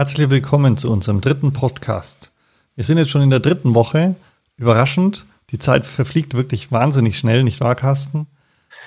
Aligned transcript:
Herzlich 0.00 0.30
willkommen 0.30 0.78
zu 0.78 0.90
unserem 0.90 1.20
dritten 1.20 1.52
Podcast. 1.52 2.32
Wir 2.74 2.84
sind 2.84 2.96
jetzt 2.96 3.10
schon 3.10 3.20
in 3.20 3.28
der 3.28 3.38
dritten 3.38 3.74
Woche. 3.74 4.14
Überraschend. 4.56 5.26
Die 5.50 5.58
Zeit 5.58 5.84
verfliegt 5.84 6.32
wirklich 6.32 6.72
wahnsinnig 6.72 7.18
schnell, 7.18 7.44
nicht 7.44 7.60
wahr, 7.60 7.74
Carsten? 7.74 8.26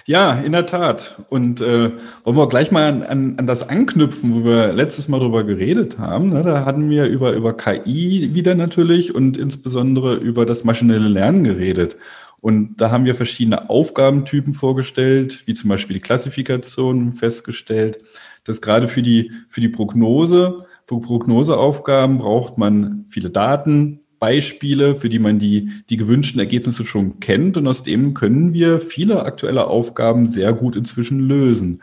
Ja, 0.07 0.33
in 0.33 0.53
der 0.53 0.65
Tat. 0.65 1.21
Und 1.29 1.61
äh, 1.61 1.91
wollen 2.23 2.35
wir 2.35 2.49
gleich 2.49 2.71
mal 2.71 2.87
an, 2.87 3.03
an, 3.03 3.35
an 3.37 3.45
das 3.45 3.69
anknüpfen, 3.69 4.33
wo 4.33 4.43
wir 4.43 4.73
letztes 4.73 5.07
Mal 5.07 5.19
drüber 5.19 5.43
geredet 5.43 5.99
haben. 5.99 6.29
Ne? 6.29 6.41
Da 6.41 6.65
hatten 6.65 6.89
wir 6.89 7.05
über, 7.05 7.33
über 7.33 7.55
KI 7.55 8.31
wieder 8.33 8.55
natürlich 8.55 9.13
und 9.13 9.37
insbesondere 9.37 10.15
über 10.15 10.47
das 10.47 10.63
maschinelle 10.63 11.09
Lernen 11.09 11.43
geredet. 11.43 11.95
Und 12.41 12.77
da 12.77 12.89
haben 12.89 13.05
wir 13.05 13.13
verschiedene 13.13 13.69
Aufgabentypen 13.69 14.53
vorgestellt, 14.53 15.43
wie 15.45 15.53
zum 15.53 15.69
Beispiel 15.69 15.93
die 15.93 16.01
Klassifikation 16.01 17.13
festgestellt, 17.13 17.99
dass 18.45 18.61
gerade 18.61 18.87
für 18.87 19.03
die, 19.03 19.31
für 19.47 19.61
die 19.61 19.69
Prognose 19.69 20.65
für 20.85 20.99
Prognoseaufgaben 20.99 22.17
braucht 22.17 22.57
man 22.57 23.05
viele 23.09 23.29
Daten, 23.29 23.99
Beispiele, 24.19 24.95
für 24.95 25.09
die 25.09 25.19
man 25.19 25.37
die, 25.37 25.69
die 25.89 25.97
gewünschten 25.97 26.39
Ergebnisse 26.39 26.85
schon 26.85 27.19
kennt. 27.19 27.57
Und 27.57 27.67
aus 27.67 27.83
dem 27.83 28.13
können 28.13 28.53
wir 28.53 28.79
viele 28.79 29.25
aktuelle 29.25 29.67
Aufgaben 29.67 30.27
sehr 30.27 30.53
gut 30.53 30.77
inzwischen 30.77 31.19
lösen. 31.19 31.81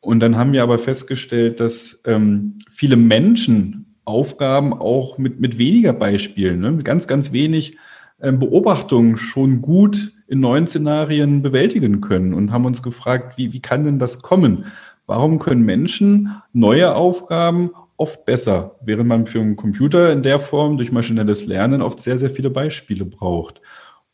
Und 0.00 0.20
dann 0.20 0.36
haben 0.36 0.52
wir 0.52 0.62
aber 0.62 0.78
festgestellt, 0.78 1.60
dass 1.60 2.00
ähm, 2.06 2.58
viele 2.70 2.96
Menschen 2.96 3.94
Aufgaben 4.04 4.72
auch 4.72 5.18
mit, 5.18 5.38
mit 5.38 5.58
weniger 5.58 5.92
Beispielen, 5.92 6.60
ne, 6.60 6.72
mit 6.72 6.84
ganz, 6.84 7.06
ganz 7.06 7.32
wenig 7.32 7.76
ähm, 8.22 8.38
Beobachtungen 8.38 9.16
schon 9.16 9.60
gut 9.62 10.12
in 10.26 10.40
neuen 10.40 10.66
Szenarien 10.66 11.42
bewältigen 11.42 12.00
können 12.00 12.32
und 12.32 12.52
haben 12.52 12.64
uns 12.64 12.82
gefragt, 12.82 13.36
wie, 13.36 13.52
wie 13.52 13.60
kann 13.60 13.84
denn 13.84 13.98
das 13.98 14.22
kommen? 14.22 14.64
Warum 15.06 15.38
können 15.38 15.62
Menschen 15.62 16.30
neue 16.52 16.94
Aufgaben 16.94 17.70
oft 18.02 18.24
besser, 18.24 18.76
während 18.84 19.06
man 19.06 19.26
für 19.26 19.40
einen 19.40 19.54
Computer 19.54 20.12
in 20.12 20.24
der 20.24 20.40
Form 20.40 20.76
durch 20.76 20.90
maschinelles 20.90 21.46
Lernen 21.46 21.80
oft 21.80 22.00
sehr, 22.00 22.18
sehr 22.18 22.30
viele 22.30 22.50
Beispiele 22.50 23.04
braucht. 23.04 23.60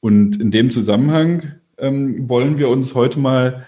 Und 0.00 0.38
in 0.38 0.50
dem 0.50 0.70
Zusammenhang 0.70 1.54
ähm, 1.78 2.28
wollen 2.28 2.58
wir 2.58 2.68
uns 2.68 2.94
heute 2.94 3.18
mal 3.18 3.66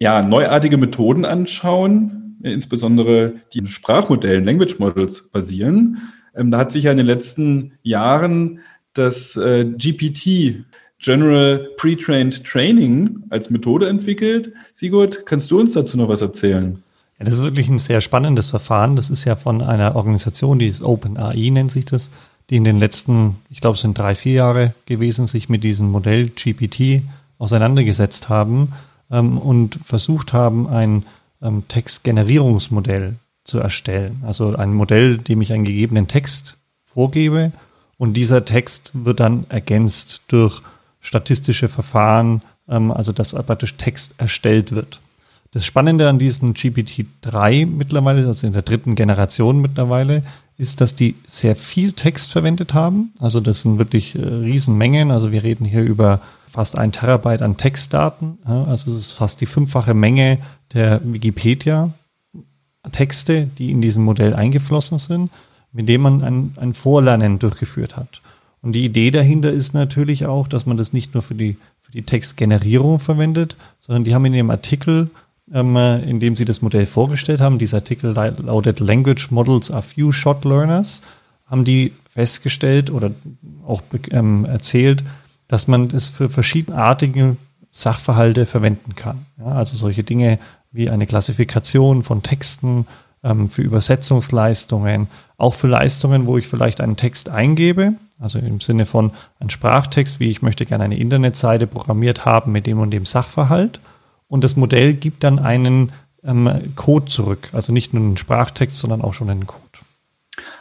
ja, 0.00 0.22
neuartige 0.22 0.76
Methoden 0.76 1.24
anschauen, 1.24 2.36
insbesondere 2.42 3.34
die 3.54 3.58
in 3.58 3.68
Sprachmodellen, 3.68 4.44
Language 4.44 4.80
Models 4.80 5.30
basieren. 5.30 5.98
Ähm, 6.34 6.50
da 6.50 6.58
hat 6.58 6.72
sich 6.72 6.84
ja 6.84 6.90
in 6.90 6.96
den 6.96 7.06
letzten 7.06 7.74
Jahren 7.82 8.60
das 8.94 9.36
äh, 9.36 9.64
GPT, 9.64 10.64
General 11.00 11.68
Pre-Trained 11.76 12.44
Training, 12.44 13.22
als 13.30 13.50
Methode 13.50 13.88
entwickelt. 13.88 14.52
Sigurd, 14.72 15.24
kannst 15.26 15.50
du 15.52 15.60
uns 15.60 15.72
dazu 15.72 15.96
noch 15.96 16.08
was 16.08 16.22
erzählen? 16.22 16.82
Ja, 17.18 17.24
das 17.24 17.34
ist 17.34 17.42
wirklich 17.42 17.68
ein 17.68 17.78
sehr 17.78 18.00
spannendes 18.00 18.46
Verfahren. 18.46 18.96
Das 18.96 19.10
ist 19.10 19.24
ja 19.24 19.36
von 19.36 19.62
einer 19.62 19.96
Organisation, 19.96 20.58
die 20.58 20.66
ist 20.66 20.82
OpenAI 20.82 21.50
nennt 21.50 21.70
sich 21.70 21.84
das, 21.84 22.10
die 22.50 22.56
in 22.56 22.64
den 22.64 22.78
letzten, 22.78 23.36
ich 23.50 23.60
glaube, 23.60 23.74
es 23.74 23.82
sind 23.82 23.98
drei, 23.98 24.14
vier 24.14 24.34
Jahre 24.34 24.74
gewesen, 24.86 25.26
sich 25.26 25.48
mit 25.48 25.64
diesem 25.64 25.90
Modell 25.90 26.28
GPT 26.28 27.02
auseinandergesetzt 27.38 28.28
haben 28.28 28.72
ähm, 29.10 29.38
und 29.38 29.78
versucht 29.84 30.32
haben, 30.32 30.66
ein 30.68 31.04
ähm, 31.42 31.64
Textgenerierungsmodell 31.68 33.16
zu 33.44 33.58
erstellen. 33.58 34.22
Also 34.26 34.54
ein 34.54 34.72
Modell, 34.72 35.18
dem 35.18 35.40
ich 35.40 35.52
einen 35.52 35.64
gegebenen 35.64 36.08
Text 36.08 36.56
vorgebe 36.84 37.52
und 37.96 38.14
dieser 38.14 38.44
Text 38.44 38.92
wird 38.94 39.20
dann 39.20 39.46
ergänzt 39.48 40.22
durch 40.28 40.62
statistische 41.00 41.68
Verfahren, 41.68 42.42
ähm, 42.68 42.90
also 42.90 43.12
dass 43.12 43.34
praktisch 43.34 43.76
Text 43.76 44.14
erstellt 44.18 44.72
wird. 44.72 45.00
Das 45.50 45.64
Spannende 45.64 46.08
an 46.08 46.18
diesen 46.18 46.54
GPT-3 46.54 47.66
mittlerweile, 47.66 48.26
also 48.26 48.46
in 48.46 48.52
der 48.52 48.62
dritten 48.62 48.94
Generation 48.94 49.60
mittlerweile, 49.60 50.22
ist, 50.58 50.80
dass 50.80 50.94
die 50.94 51.16
sehr 51.24 51.56
viel 51.56 51.92
Text 51.92 52.32
verwendet 52.32 52.74
haben. 52.74 53.14
Also 53.18 53.40
das 53.40 53.62
sind 53.62 53.78
wirklich 53.78 54.14
äh, 54.14 54.18
Riesenmengen. 54.18 55.10
Also 55.10 55.32
wir 55.32 55.42
reden 55.42 55.64
hier 55.64 55.82
über 55.82 56.20
fast 56.46 56.76
ein 56.76 56.92
Terabyte 56.92 57.40
an 57.42 57.56
Textdaten. 57.56 58.38
Also 58.44 58.90
es 58.90 58.98
ist 58.98 59.12
fast 59.12 59.40
die 59.40 59.46
fünffache 59.46 59.94
Menge 59.94 60.38
der 60.74 61.00
Wikipedia-Texte, 61.04 63.46
die 63.46 63.70
in 63.70 63.80
diesem 63.80 64.04
Modell 64.04 64.34
eingeflossen 64.34 64.98
sind, 64.98 65.30
mit 65.72 65.88
dem 65.88 66.02
man 66.02 66.22
ein, 66.24 66.54
ein 66.56 66.74
Vorlernen 66.74 67.38
durchgeführt 67.38 67.96
hat. 67.96 68.20
Und 68.60 68.72
die 68.72 68.84
Idee 68.84 69.10
dahinter 69.10 69.50
ist 69.50 69.72
natürlich 69.74 70.26
auch, 70.26 70.48
dass 70.48 70.66
man 70.66 70.76
das 70.76 70.92
nicht 70.92 71.14
nur 71.14 71.22
für 71.22 71.36
die, 71.36 71.56
für 71.80 71.92
die 71.92 72.02
Textgenerierung 72.02 72.98
verwendet, 72.98 73.56
sondern 73.78 74.04
die 74.04 74.14
haben 74.14 74.24
in 74.24 74.34
ihrem 74.34 74.50
Artikel 74.50 75.10
ähm, 75.52 75.76
äh, 75.76 76.00
in 76.02 76.20
dem 76.20 76.36
sie 76.36 76.44
das 76.44 76.62
Modell 76.62 76.86
vorgestellt 76.86 77.40
haben. 77.40 77.58
Dieser 77.58 77.78
Artikel 77.78 78.12
lautet 78.12 78.80
Language 78.80 79.30
Models 79.30 79.70
are 79.70 79.82
few 79.82 80.12
shot 80.12 80.44
learners. 80.44 81.02
Haben 81.46 81.64
die 81.64 81.92
festgestellt 82.08 82.90
oder 82.90 83.12
auch 83.66 83.82
ähm, 84.10 84.44
erzählt, 84.44 85.04
dass 85.46 85.66
man 85.68 85.88
es 85.90 86.08
für 86.08 86.28
verschiedenartige 86.28 87.36
Sachverhalte 87.70 88.46
verwenden 88.46 88.94
kann. 88.94 89.26
Ja, 89.38 89.46
also 89.52 89.76
solche 89.76 90.04
Dinge 90.04 90.38
wie 90.72 90.90
eine 90.90 91.06
Klassifikation 91.06 92.02
von 92.02 92.22
Texten, 92.22 92.86
ähm, 93.22 93.48
für 93.48 93.62
Übersetzungsleistungen, 93.62 95.08
auch 95.36 95.54
für 95.54 95.66
Leistungen, 95.66 96.26
wo 96.26 96.38
ich 96.38 96.48
vielleicht 96.48 96.80
einen 96.80 96.96
Text 96.96 97.28
eingebe, 97.28 97.94
also 98.20 98.38
im 98.38 98.60
Sinne 98.60 98.86
von 98.86 99.12
ein 99.40 99.50
Sprachtext, 99.50 100.20
wie 100.20 100.30
ich 100.30 100.42
möchte 100.42 100.66
gerne 100.66 100.84
eine 100.84 100.98
Internetseite 100.98 101.66
programmiert 101.66 102.24
haben 102.24 102.52
mit 102.52 102.66
dem 102.66 102.80
und 102.80 102.90
dem 102.90 103.06
Sachverhalt 103.06 103.80
und 104.28 104.44
das 104.44 104.56
Modell 104.56 104.94
gibt 104.94 105.24
dann 105.24 105.38
einen 105.38 105.92
ähm, 106.22 106.50
Code 106.76 107.06
zurück. 107.06 107.48
Also 107.52 107.72
nicht 107.72 107.94
nur 107.94 108.02
einen 108.02 108.16
Sprachtext, 108.16 108.78
sondern 108.78 109.02
auch 109.02 109.14
schon 109.14 109.30
einen 109.30 109.46
Code. 109.46 109.62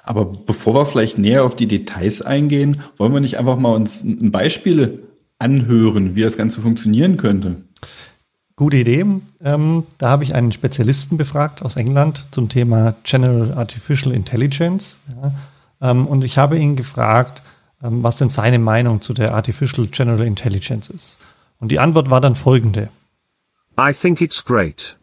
Aber 0.04 0.26
bevor 0.26 0.74
wir 0.74 0.86
vielleicht 0.86 1.18
näher 1.18 1.44
auf 1.44 1.56
die 1.56 1.68
Details 1.68 2.22
eingehen, 2.22 2.82
wollen 2.98 3.14
wir 3.14 3.20
nicht 3.20 3.38
einfach 3.38 3.58
mal 3.58 3.76
uns 3.76 4.04
ein 4.04 4.32
Beispiel 4.32 5.04
anhören, 5.38 6.16
wie 6.16 6.22
das 6.22 6.38
Ganze 6.38 6.62
funktionieren 6.62 7.18
könnte? 7.18 7.58
Gute 8.56 8.78
Idee. 8.78 9.06
Ähm, 9.44 9.84
da 10.00 10.10
habe 10.10 10.24
ich 10.24 10.34
einen 10.34 10.52
Spezialisten 10.52 11.18
befragt 11.18 11.62
aus 11.62 11.76
England 11.76 12.30
zum 12.32 12.50
Thema 12.50 12.96
General 13.04 13.54
Artificial 13.54 14.16
Intelligence. 14.16 15.00
Ja. 15.22 15.92
Ähm, 15.92 16.08
und 16.08 16.24
ich 16.24 16.40
habe 16.40 16.58
ihn 16.58 16.76
gefragt, 16.76 17.44
ähm, 17.84 18.02
was 18.02 18.18
denn 18.18 18.32
seine 18.32 18.58
Meinung 18.58 19.02
zu 19.02 19.14
der 19.14 19.36
Artificial 19.36 19.86
General 19.88 20.26
Intelligence 20.26 20.90
ist. 20.90 21.20
Und 21.60 21.72
die 21.72 21.80
Antwort 21.80 22.10
war 22.10 22.22
dann 22.22 22.36
folgende. 22.36 22.90
I 23.80 23.94
think 23.94 24.24
it's 24.24 24.42
great. 24.42 24.96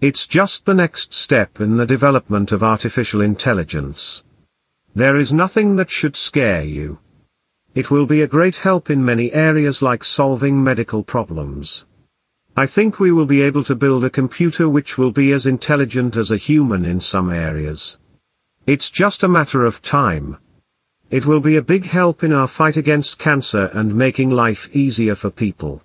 It's 0.00 0.26
just 0.26 0.64
the 0.64 0.72
next 0.72 1.12
step 1.12 1.60
in 1.60 1.76
the 1.76 1.84
development 1.84 2.52
of 2.52 2.62
artificial 2.62 3.20
intelligence. 3.20 4.22
There 4.94 5.16
is 5.16 5.34
nothing 5.34 5.76
that 5.76 5.90
should 5.90 6.16
scare 6.16 6.64
you. 6.64 7.00
It 7.74 7.90
will 7.90 8.06
be 8.06 8.22
a 8.22 8.26
great 8.26 8.56
help 8.56 8.88
in 8.88 9.04
many 9.04 9.30
areas 9.34 9.82
like 9.82 10.02
solving 10.04 10.64
medical 10.64 11.04
problems. 11.04 11.84
I 12.56 12.64
think 12.64 12.98
we 12.98 13.12
will 13.12 13.26
be 13.26 13.42
able 13.42 13.62
to 13.64 13.74
build 13.76 14.04
a 14.04 14.10
computer 14.10 14.70
which 14.70 14.96
will 14.96 15.12
be 15.12 15.32
as 15.32 15.44
intelligent 15.44 16.16
as 16.16 16.30
a 16.30 16.38
human 16.38 16.86
in 16.86 17.00
some 17.00 17.30
areas. 17.30 17.98
It's 18.66 18.90
just 18.90 19.22
a 19.22 19.28
matter 19.28 19.66
of 19.66 19.82
time. 19.82 20.38
It 21.10 21.26
will 21.26 21.40
be 21.40 21.56
a 21.56 21.62
big 21.62 21.84
help 21.84 22.24
in 22.24 22.32
our 22.32 22.48
fight 22.48 22.78
against 22.78 23.18
cancer 23.18 23.70
and 23.74 23.94
making 23.94 24.30
life 24.30 24.74
easier 24.74 25.14
for 25.14 25.30
people. 25.30 25.82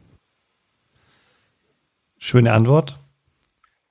Schöne 2.25 2.53
Antwort. 2.53 2.97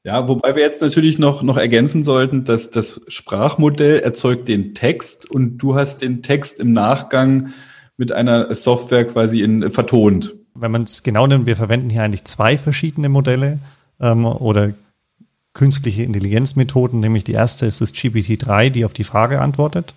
Ja, 0.04 0.26
wobei 0.26 0.56
wir 0.56 0.62
jetzt 0.62 0.80
natürlich 0.80 1.18
noch, 1.18 1.42
noch 1.42 1.58
ergänzen 1.58 2.02
sollten, 2.02 2.44
dass 2.44 2.70
das 2.70 3.02
Sprachmodell 3.06 4.00
erzeugt 4.00 4.48
den 4.48 4.74
Text 4.74 5.30
und 5.30 5.58
du 5.58 5.74
hast 5.74 6.00
den 6.00 6.22
Text 6.22 6.58
im 6.58 6.72
Nachgang 6.72 7.52
mit 7.98 8.10
einer 8.10 8.54
Software 8.54 9.04
quasi 9.04 9.42
in, 9.42 9.70
vertont. 9.70 10.34
Wenn 10.54 10.72
man 10.72 10.84
es 10.84 11.02
genau 11.02 11.26
nimmt, 11.26 11.44
wir 11.44 11.56
verwenden 11.56 11.90
hier 11.90 12.04
eigentlich 12.04 12.24
zwei 12.24 12.56
verschiedene 12.56 13.10
Modelle 13.10 13.58
ähm, 14.00 14.24
oder 14.24 14.72
künstliche 15.52 16.02
Intelligenzmethoden, 16.02 17.00
nämlich 17.00 17.24
die 17.24 17.32
erste 17.32 17.66
ist 17.66 17.82
das 17.82 17.92
GPT-3, 17.92 18.70
die 18.70 18.86
auf 18.86 18.94
die 18.94 19.04
Frage 19.04 19.42
antwortet. 19.42 19.92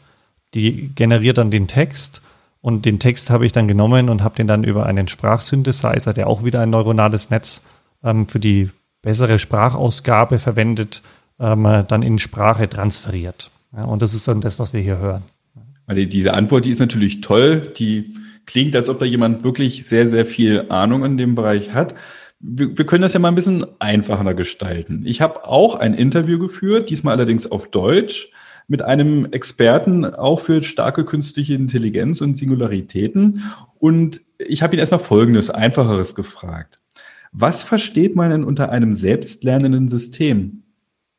Die 0.56 0.94
generiert 0.94 1.38
dann 1.38 1.52
den 1.52 1.68
Text 1.68 2.22
Und 2.60 2.84
den 2.84 3.00
Text 3.00 3.30
habe 3.30 3.46
ich 3.46 3.54
dann 3.54 3.70
genommen 3.70 4.10
und 4.10 4.24
habe 4.24 4.36
den 4.36 4.48
dann 4.48 4.66
über 4.66 4.88
einen 4.88 5.08
Sprachsynthesizer, 5.08 6.12
der 6.12 6.28
auch 6.28 6.44
wieder 6.44 6.60
ein 6.60 6.72
neuronales 6.72 7.30
Netz 7.30 7.64
ähm, 8.06 8.28
für 8.30 8.40
die 8.40 8.70
bessere 9.02 9.40
Sprachausgabe 9.40 10.40
verwendet, 10.40 11.02
ähm, 11.40 11.84
dann 11.88 12.02
in 12.02 12.20
Sprache 12.20 12.70
transferiert. 12.70 13.52
Ja, 13.76 13.84
und 13.84 14.02
das 14.02 14.14
ist 14.14 14.28
dann 14.28 14.40
das, 14.40 14.58
was 14.58 14.72
wir 14.72 14.80
hier 14.80 15.00
hören. 15.00 15.24
Also 15.86 16.04
diese 16.06 16.34
Antwort, 16.34 16.66
die 16.66 16.72
ist 16.72 16.80
natürlich 16.80 17.22
toll. 17.22 17.74
Die 17.78 18.16
klingt, 18.46 18.76
als 18.76 18.90
ob 18.90 19.00
da 19.00 19.06
jemand 19.06 19.44
wirklich 19.44 19.86
sehr, 19.86 20.08
sehr 20.08 20.26
viel 20.26 20.66
Ahnung 20.70 21.04
in 21.04 21.18
dem 21.18 21.36
Bereich 21.36 21.74
hat. 21.74 21.96
Wir, 22.40 22.78
wir 22.78 22.86
können 22.86 23.02
das 23.02 23.14
ja 23.14 23.20
mal 23.20 23.30
ein 23.30 23.36
bisschen 23.36 23.66
einfacher 23.80 24.34
gestalten. 24.34 25.04
Ich 25.06 25.22
habe 25.22 25.46
auch 25.46 25.76
ein 25.76 25.94
Interview 25.94 26.40
geführt, 26.40 26.90
diesmal 26.90 27.16
allerdings 27.16 27.52
auf 27.52 27.70
Deutsch 27.70 28.30
mit 28.68 28.82
einem 28.82 29.26
Experten 29.32 30.06
auch 30.06 30.40
für 30.40 30.64
starke 30.64 31.06
künstliche 31.06 31.54
Intelligenz 31.54 32.22
und 32.22 32.38
Singularitäten. 32.38 33.44
Und 33.78 34.22
ich 34.40 34.64
habe 34.64 34.76
ihn 34.76 34.80
erstmal 34.80 35.00
Folgendes, 35.00 35.50
Einfacheres 35.52 36.16
gefragt. 36.16 36.80
Was 37.38 37.64
versteht 37.64 38.16
man 38.16 38.30
denn 38.30 38.44
unter 38.44 38.72
einem 38.72 38.94
selbstlernenden 38.94 39.88
System? 39.88 40.64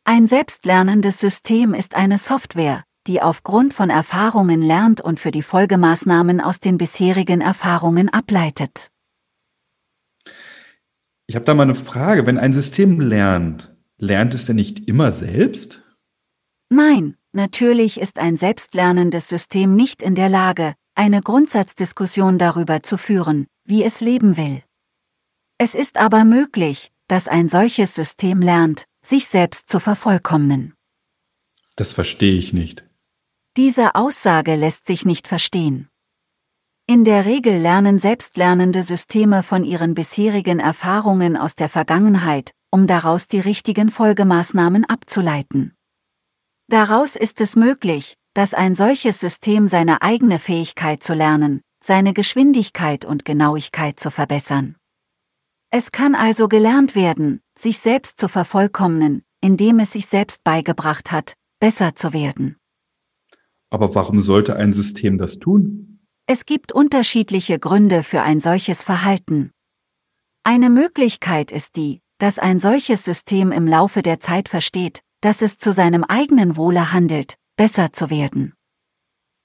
Ein 0.05 0.29
selbstlernendes 0.29 1.21
System 1.21 1.75
ist 1.75 1.95
eine 1.95 2.19
Software, 2.19 2.85
die 3.07 3.21
aufgrund 3.21 3.75
von 3.75 3.91
Erfahrungen 3.91 4.63
lernt 4.63 5.01
und 5.01 5.21
für 5.21 5.31
die 5.31 5.43
Folgemaßnahmen 5.43 6.41
aus 6.41 6.59
den 6.59 6.79
bisherigen 6.79 7.41
Erfahrungen 7.41 8.09
ableitet. 8.09 8.91
Ich 11.27 11.35
habe 11.35 11.45
da 11.45 11.55
mal 11.55 11.65
eine 11.65 11.75
Frage. 11.75 12.27
Wenn 12.27 12.39
ein 12.39 12.53
System 12.53 13.01
lernt, 13.01 13.77
lernt 13.99 14.33
es 14.33 14.47
denn 14.47 14.57
nicht 14.57 14.89
immer 14.89 15.13
selbst? 15.13 15.83
Nein, 16.71 17.17
Natürlich 17.37 18.01
ist 18.01 18.19
ein 18.19 18.39
selbstlernendes 18.39 19.29
System 19.29 19.77
nicht 19.77 20.01
in 20.01 20.15
der 20.15 20.31
Lage, 20.31 20.75
eine 20.95 21.21
Grundsatzdiskussion 21.21 22.39
darüber 22.39 22.83
zu 22.83 22.97
führen, 22.97 23.47
wie 23.67 23.85
es 23.85 24.01
leben 24.01 24.39
will. 24.39 24.63
Es 25.59 25.75
ist 25.75 25.97
aber 25.97 26.25
möglich, 26.25 26.93
dass 27.09 27.29
ein 27.29 27.49
solches 27.49 27.95
System 27.95 28.41
lernt, 28.41 28.85
sich 29.03 29.27
selbst 29.27 29.71
zu 29.71 29.81
vervollkommnen. 29.81 30.75
Das 31.77 31.95
verstehe 31.95 32.35
ich 32.35 32.53
nicht. 32.53 32.85
Diese 33.57 33.95
Aussage 33.95 34.55
lässt 34.55 34.87
sich 34.87 35.07
nicht 35.07 35.29
verstehen. 35.29 35.89
In 36.87 37.05
der 37.05 37.25
Regel 37.25 37.59
lernen 37.59 37.99
selbstlernende 37.99 38.83
Systeme 38.83 39.43
von 39.43 39.65
ihren 39.65 39.95
bisherigen 39.95 40.61
Erfahrungen 40.61 41.39
aus 41.39 41.55
der 41.55 41.71
Vergangenheit, 41.71 42.53
um 42.71 42.87
daraus 42.87 43.27
die 43.27 43.41
richtigen 43.41 43.89
Folgemaßnahmen 43.89 44.85
abzuleiten. 44.85 45.75
Daraus 46.69 47.17
ist 47.17 47.41
es 47.41 47.57
möglich, 47.57 48.19
dass 48.35 48.53
ein 48.53 48.75
solches 48.75 49.21
System 49.21 49.69
seine 49.69 50.03
eigene 50.03 50.39
Fähigkeit 50.39 51.03
zu 51.03 51.15
lernen, 51.15 51.63
seine 51.83 52.13
Geschwindigkeit 52.13 53.07
und 53.07 53.25
Genauigkeit 53.25 53.99
zu 53.99 54.11
verbessern. 54.11 54.77
Es 55.71 55.93
kann 55.93 56.15
also 56.15 56.49
gelernt 56.49 56.95
werden, 56.95 57.41
sich 57.59 57.79
selbst 57.79 58.21
zu 58.21 58.29
vervollkommnen, 58.29 59.25
indem 59.41 59.79
es 59.81 59.93
sich 59.93 60.07
selbst 60.07 60.45
beigebracht 60.45 61.13
hat, 61.13 61.35
besser 61.61 61.95
zu 61.95 62.13
werden. 62.13 62.57
Aber 63.71 63.95
warum 63.95 64.23
sollte 64.23 64.57
ein 64.57 64.73
System 64.73 65.19
das 65.19 65.39
tun? 65.39 66.01
Es 66.27 66.47
gibt 66.47 66.73
unterschiedliche 66.73 67.59
Gründe 67.59 68.03
für 68.03 68.23
ein 68.23 68.41
solches 68.41 68.83
Verhalten. 68.83 69.53
Eine 70.45 70.71
Möglichkeit 70.71 71.53
ist 71.53 71.77
die, 71.77 72.01
dass 72.19 72.39
ein 72.39 72.61
solches 72.61 73.05
System 73.05 73.53
im 73.53 73.67
Laufe 73.67 74.03
der 74.03 74.21
Zeit 74.21 74.49
versteht, 74.49 75.03
dass 75.21 75.43
es 75.43 75.59
zu 75.59 75.73
seinem 75.73 76.05
eigenen 76.05 76.57
Wohle 76.57 76.93
handelt, 76.93 77.37
besser 77.57 77.93
zu 77.93 78.11
werden. 78.11 78.55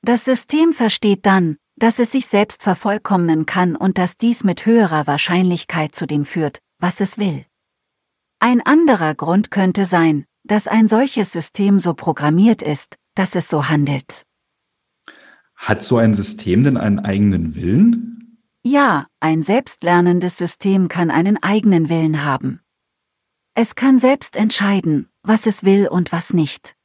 Das 0.03 0.25
System 0.25 0.73
versteht 0.73 1.25
dann, 1.25 1.57
dass 1.81 1.97
es 1.97 2.11
sich 2.11 2.27
selbst 2.27 2.61
vervollkommnen 2.61 3.47
kann 3.47 3.75
und 3.75 3.97
dass 3.97 4.15
dies 4.15 4.43
mit 4.43 4.67
höherer 4.67 5.07
Wahrscheinlichkeit 5.07 5.95
zu 5.95 6.05
dem 6.05 6.25
führt, 6.25 6.59
was 6.77 7.01
es 7.01 7.17
will. 7.17 7.43
Ein 8.37 8.61
anderer 8.61 9.15
Grund 9.15 9.49
könnte 9.49 9.85
sein, 9.85 10.25
dass 10.43 10.67
ein 10.67 10.87
solches 10.87 11.31
System 11.31 11.79
so 11.79 11.95
programmiert 11.95 12.61
ist, 12.61 12.97
dass 13.15 13.33
es 13.33 13.49
so 13.49 13.67
handelt. 13.67 14.27
Hat 15.55 15.83
so 15.83 15.97
ein 15.97 16.13
System 16.13 16.63
denn 16.63 16.77
einen 16.77 16.99
eigenen 16.99 17.55
Willen? 17.55 18.37
Ja, 18.61 19.07
ein 19.19 19.41
selbstlernendes 19.41 20.37
System 20.37 20.87
kann 20.87 21.09
einen 21.09 21.41
eigenen 21.41 21.89
Willen 21.89 22.23
haben. 22.23 22.59
Es 23.55 23.73
kann 23.73 23.97
selbst 23.97 24.35
entscheiden, 24.35 25.09
was 25.23 25.47
es 25.47 25.63
will 25.63 25.87
und 25.87 26.11
was 26.11 26.31
nicht. 26.31 26.75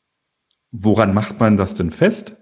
Woran 0.71 1.13
macht 1.13 1.39
man 1.39 1.59
das 1.59 1.75
denn 1.75 1.91
fest? 1.91 2.39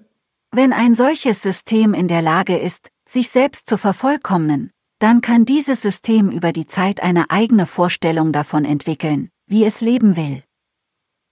Wenn 0.57 0.73
ein 0.73 0.95
solches 0.95 1.43
System 1.43 1.95
in 1.95 2.07
der 2.07 2.23
Lage 2.23 2.57
ist, 2.57 2.89
sich 3.09 3.31
selbst 3.31 3.69
zu 3.69 3.77
vervollkommnen, 3.77 4.71
dann 5.01 5.21
kann 5.21 5.45
dieses 5.45 5.83
System 5.83 6.31
über 6.31 6.53
die 6.53 6.69
Zeit 6.69 7.03
eine 7.03 7.29
eigene 7.31 7.67
Vorstellung 7.67 8.31
davon 8.31 8.65
entwickeln, 8.65 9.31
wie 9.49 9.65
es 9.65 9.81
leben 9.81 10.17
will. 10.17 10.45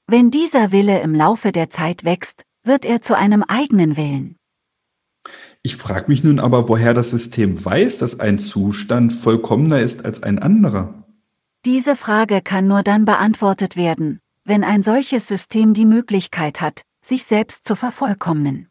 Wenn 0.08 0.32
dieser 0.32 0.72
Wille 0.72 1.00
im 1.02 1.14
Laufe 1.14 1.52
der 1.52 1.70
Zeit 1.70 2.02
wächst, 2.02 2.42
wird 2.64 2.84
er 2.84 3.00
zu 3.00 3.16
einem 3.16 3.44
eigenen 3.44 3.96
Willen. 3.96 4.34
Ich 5.62 5.76
frage 5.76 6.06
mich 6.08 6.24
nun 6.24 6.40
aber, 6.40 6.68
woher 6.68 6.92
das 6.92 7.10
System 7.10 7.64
weiß, 7.64 7.98
dass 7.98 8.18
ein 8.18 8.40
Zustand 8.40 9.12
vollkommener 9.12 9.78
ist 9.78 10.04
als 10.04 10.24
ein 10.24 10.40
anderer. 10.40 11.06
Diese 11.64 11.94
Frage 11.94 12.42
kann 12.42 12.66
nur 12.66 12.82
dann 12.82 13.04
beantwortet 13.04 13.76
werden, 13.76 14.18
wenn 14.44 14.64
ein 14.64 14.82
solches 14.82 15.28
System 15.28 15.74
die 15.74 15.86
Möglichkeit 15.86 16.60
hat, 16.60 16.82
sich 17.04 17.22
selbst 17.22 17.68
zu 17.68 17.76
vervollkommnen. 17.76 18.66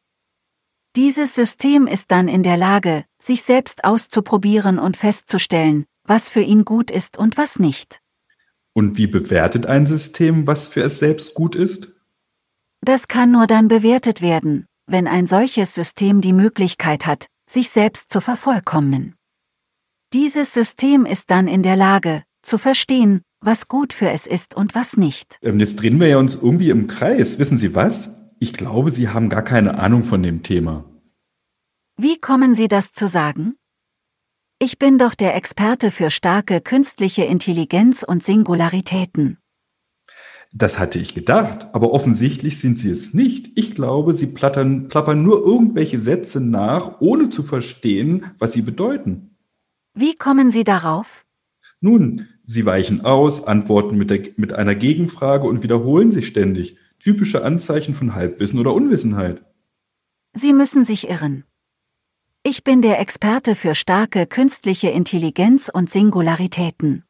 Dieses 0.98 1.36
System 1.36 1.88
ist 1.88 2.12
dann 2.12 2.28
in 2.28 2.44
der 2.44 2.58
Lage, 2.58 3.06
sich 3.22 3.44
selbst 3.44 3.86
auszuprobieren 3.86 4.78
und 4.78 4.98
festzustellen, 4.98 5.86
was 6.04 6.30
für 6.30 6.42
ihn 6.42 6.66
gut 6.66 6.92
ist 6.92 7.18
und 7.18 7.38
was 7.38 7.60
nicht. 7.60 8.02
Und 8.74 8.98
wie 8.98 9.08
bewertet 9.08 9.68
ein 9.68 9.86
System, 9.86 10.48
was 10.48 10.68
für 10.68 10.82
es 10.82 11.00
selbst 11.00 11.34
gut 11.34 11.56
ist? 11.56 11.94
Das 12.82 13.08
kann 13.08 13.32
nur 13.32 13.48
dann 13.48 13.70
bewertet 13.70 14.22
werden, 14.22 14.66
wenn 14.86 15.08
ein 15.08 15.28
solches 15.28 15.74
System 15.74 16.20
die 16.20 16.34
Möglichkeit 16.34 17.06
hat, 17.06 17.28
sich 17.50 17.70
selbst 17.70 18.12
zu 18.12 18.20
vervollkommnen. 18.20 19.16
Dieses 20.12 20.54
System 20.54 21.06
ist 21.06 21.32
dann 21.32 21.48
in 21.48 21.64
der 21.64 21.78
Lage, 21.78 22.24
zu 22.42 22.58
verstehen, 22.58 23.22
was 23.40 23.70
gut 23.70 23.94
für 23.94 24.10
es 24.10 24.28
ist 24.28 24.56
und 24.56 24.76
was 24.76 24.98
nicht. 24.98 25.38
Ähm, 25.42 25.60
jetzt 25.60 25.78
drehen 25.78 26.02
wir 26.02 26.08
ja 26.08 26.18
uns 26.18 26.36
irgendwie 26.36 26.70
im 26.70 26.88
Kreis. 26.88 27.40
Wissen 27.40 27.58
Sie 27.58 27.76
was? 27.76 28.21
Ich 28.44 28.54
glaube, 28.54 28.90
Sie 28.90 29.08
haben 29.08 29.30
gar 29.30 29.44
keine 29.44 29.78
Ahnung 29.78 30.04
von 30.04 30.24
dem 30.24 30.42
Thema. 30.42 30.84
Wie 31.96 32.18
kommen 32.18 32.56
Sie 32.56 32.68
das 32.68 32.92
zu 32.92 33.08
sagen? 33.08 33.54
Ich 34.58 34.80
bin 34.80 34.98
doch 34.98 35.14
der 35.14 35.36
Experte 35.36 35.92
für 35.92 36.10
starke 36.10 36.60
künstliche 36.60 37.24
Intelligenz 37.24 38.02
und 38.02 38.24
Singularitäten. 38.24 39.38
Das 40.52 40.80
hatte 40.80 40.98
ich 40.98 41.14
gedacht, 41.14 41.68
aber 41.74 41.92
offensichtlich 41.92 42.60
sind 42.60 42.80
Sie 42.80 42.90
es 42.90 43.14
nicht. 43.14 43.52
Ich 43.54 43.76
glaube, 43.76 44.16
Sie 44.16 44.26
plattern, 44.26 44.88
plappern 44.88 45.22
nur 45.22 45.46
irgendwelche 45.46 46.00
Sätze 46.00 46.42
nach, 46.42 47.00
ohne 47.00 47.30
zu 47.30 47.44
verstehen, 47.44 48.26
was 48.40 48.54
sie 48.54 48.64
bedeuten. 48.64 49.38
Wie 49.94 50.16
kommen 50.16 50.50
Sie 50.50 50.64
darauf? 50.64 51.28
Nun, 51.80 52.28
Sie 52.44 52.66
weichen 52.66 53.06
aus, 53.06 53.46
antworten 53.46 54.00
mit, 54.00 54.10
der, 54.10 54.24
mit 54.38 54.52
einer 54.52 54.74
Gegenfrage 54.74 55.48
und 55.48 55.62
wiederholen 55.62 56.12
sich 56.12 56.26
ständig. 56.26 56.76
Typische 57.02 57.44
Anzeichen 57.44 57.96
von 57.96 58.14
Halbwissen 58.14 58.60
oder 58.60 58.76
Unwissenheit. 58.76 59.44
Sie 60.34 60.54
müssen 60.54 60.86
sich 60.86 61.10
irren. 61.10 61.46
Ich 62.44 62.64
bin 62.64 62.84
der 62.84 63.00
Experte 63.00 63.56
für 63.56 63.74
starke 63.74 64.28
künstliche 64.28 64.90
Intelligenz 64.90 65.70
und 65.74 65.90
Singularitäten. 65.90 67.04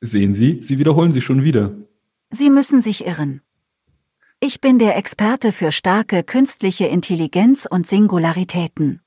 Sehen 0.00 0.34
Sie, 0.34 0.62
Sie 0.62 0.80
wiederholen 0.80 1.12
sich 1.12 1.24
schon 1.24 1.44
wieder. 1.44 1.76
Sie 2.30 2.50
müssen 2.50 2.82
sich 2.82 3.06
irren. 3.06 3.40
Ich 4.40 4.60
bin 4.60 4.80
der 4.80 4.96
Experte 4.96 5.52
für 5.52 5.70
starke 5.70 6.24
künstliche 6.24 6.86
Intelligenz 6.86 7.66
und 7.70 7.86
Singularitäten. 7.86 9.00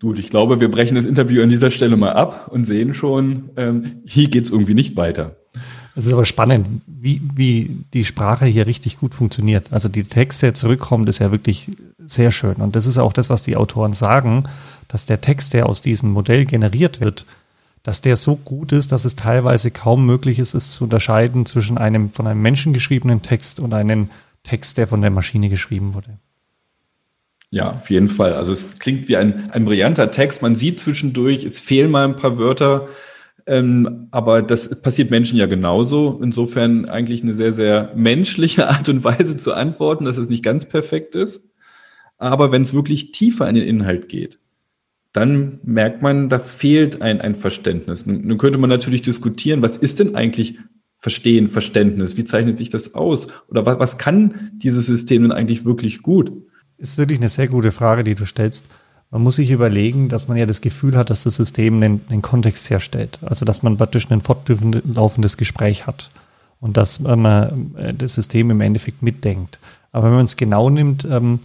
Gut, 0.00 0.18
ich 0.18 0.28
glaube, 0.28 0.60
wir 0.60 0.70
brechen 0.70 0.94
das 0.94 1.06
Interview 1.06 1.42
an 1.42 1.48
dieser 1.48 1.70
Stelle 1.70 1.96
mal 1.96 2.12
ab 2.12 2.48
und 2.52 2.64
sehen 2.64 2.92
schon, 2.92 3.50
ähm, 3.56 4.02
hier 4.04 4.28
geht's 4.28 4.50
irgendwie 4.50 4.74
nicht 4.74 4.96
weiter. 4.96 5.41
Es 5.94 6.06
ist 6.06 6.12
aber 6.12 6.24
spannend, 6.24 6.80
wie, 6.86 7.20
wie 7.34 7.84
die 7.92 8.04
Sprache 8.04 8.46
hier 8.46 8.66
richtig 8.66 8.98
gut 8.98 9.14
funktioniert. 9.14 9.72
Also 9.72 9.88
die 9.88 10.04
Texte 10.04 10.52
zurückkommen, 10.54 11.06
ist 11.06 11.18
ja 11.18 11.30
wirklich 11.30 11.70
sehr 12.06 12.30
schön. 12.30 12.56
Und 12.56 12.76
das 12.76 12.86
ist 12.86 12.98
auch 12.98 13.12
das, 13.12 13.28
was 13.28 13.42
die 13.42 13.56
Autoren 13.56 13.92
sagen, 13.92 14.44
dass 14.88 15.06
der 15.06 15.20
Text, 15.20 15.52
der 15.52 15.66
aus 15.66 15.82
diesem 15.82 16.10
Modell 16.10 16.46
generiert 16.46 17.00
wird, 17.00 17.26
dass 17.82 18.00
der 18.00 18.16
so 18.16 18.36
gut 18.36 18.72
ist, 18.72 18.92
dass 18.92 19.04
es 19.04 19.16
teilweise 19.16 19.70
kaum 19.70 20.06
möglich 20.06 20.38
ist, 20.38 20.54
es 20.54 20.72
zu 20.72 20.84
unterscheiden 20.84 21.46
zwischen 21.46 21.78
einem 21.78 22.10
von 22.10 22.26
einem 22.26 22.40
Menschen 22.40 22.72
geschriebenen 22.72 23.22
Text 23.22 23.60
und 23.60 23.74
einem 23.74 24.08
Text, 24.44 24.78
der 24.78 24.86
von 24.86 25.02
der 25.02 25.10
Maschine 25.10 25.48
geschrieben 25.48 25.94
wurde. 25.94 26.18
Ja, 27.50 27.72
auf 27.72 27.90
jeden 27.90 28.08
Fall. 28.08 28.32
Also 28.32 28.52
es 28.52 28.78
klingt 28.78 29.08
wie 29.08 29.16
ein, 29.18 29.50
ein 29.50 29.66
brillanter 29.66 30.10
Text. 30.10 30.40
Man 30.40 30.56
sieht 30.56 30.80
zwischendurch, 30.80 31.44
es 31.44 31.58
fehlen 31.58 31.90
mal 31.90 32.04
ein 32.04 32.16
paar 32.16 32.38
Wörter, 32.38 32.88
ähm, 33.46 34.08
aber 34.10 34.42
das 34.42 34.80
passiert 34.82 35.10
Menschen 35.10 35.38
ja 35.38 35.46
genauso. 35.46 36.20
Insofern 36.22 36.86
eigentlich 36.86 37.22
eine 37.22 37.32
sehr, 37.32 37.52
sehr 37.52 37.92
menschliche 37.94 38.68
Art 38.70 38.88
und 38.88 39.04
Weise 39.04 39.36
zu 39.36 39.52
antworten, 39.52 40.04
dass 40.04 40.16
es 40.16 40.28
nicht 40.28 40.44
ganz 40.44 40.64
perfekt 40.64 41.14
ist. 41.14 41.44
Aber 42.18 42.52
wenn 42.52 42.62
es 42.62 42.74
wirklich 42.74 43.12
tiefer 43.12 43.48
in 43.48 43.56
den 43.56 43.66
Inhalt 43.66 44.08
geht, 44.08 44.38
dann 45.12 45.60
merkt 45.62 46.02
man, 46.02 46.28
da 46.28 46.38
fehlt 46.38 47.02
ein, 47.02 47.20
ein 47.20 47.34
Verständnis. 47.34 48.06
Nun, 48.06 48.38
könnte 48.38 48.58
man 48.58 48.70
natürlich 48.70 49.02
diskutieren, 49.02 49.62
was 49.62 49.76
ist 49.76 50.00
denn 50.00 50.14
eigentlich 50.14 50.58
Verstehen, 50.96 51.48
Verständnis? 51.48 52.16
Wie 52.16 52.24
zeichnet 52.24 52.56
sich 52.56 52.70
das 52.70 52.94
aus? 52.94 53.26
Oder 53.48 53.66
was, 53.66 53.78
was 53.80 53.98
kann 53.98 54.52
dieses 54.54 54.86
System 54.86 55.22
denn 55.22 55.32
eigentlich 55.32 55.64
wirklich 55.64 56.02
gut? 56.02 56.32
Ist 56.78 56.96
wirklich 56.96 57.18
eine 57.18 57.28
sehr 57.28 57.48
gute 57.48 57.72
Frage, 57.72 58.04
die 58.04 58.14
du 58.14 58.24
stellst. 58.24 58.68
Man 59.12 59.22
muss 59.22 59.36
sich 59.36 59.50
überlegen, 59.50 60.08
dass 60.08 60.26
man 60.26 60.38
ja 60.38 60.46
das 60.46 60.62
Gefühl 60.62 60.96
hat, 60.96 61.10
dass 61.10 61.24
das 61.24 61.36
System 61.36 61.76
einen, 61.76 62.00
einen 62.08 62.22
Kontext 62.22 62.70
herstellt. 62.70 63.18
Also, 63.20 63.44
dass 63.44 63.62
man 63.62 63.76
praktisch 63.76 64.10
ein 64.10 64.22
fortlaufendes 64.22 65.36
Gespräch 65.36 65.86
hat 65.86 66.08
und 66.60 66.78
dass 66.78 66.98
man 67.00 67.74
äh, 67.76 67.92
das 67.92 68.14
System 68.14 68.50
im 68.50 68.62
Endeffekt 68.62 69.02
mitdenkt. 69.02 69.60
Aber 69.92 70.06
wenn 70.08 70.16
man 70.16 70.24
es 70.24 70.36
genau 70.36 70.70
nimmt, 70.70 71.04
ähm, 71.04 71.40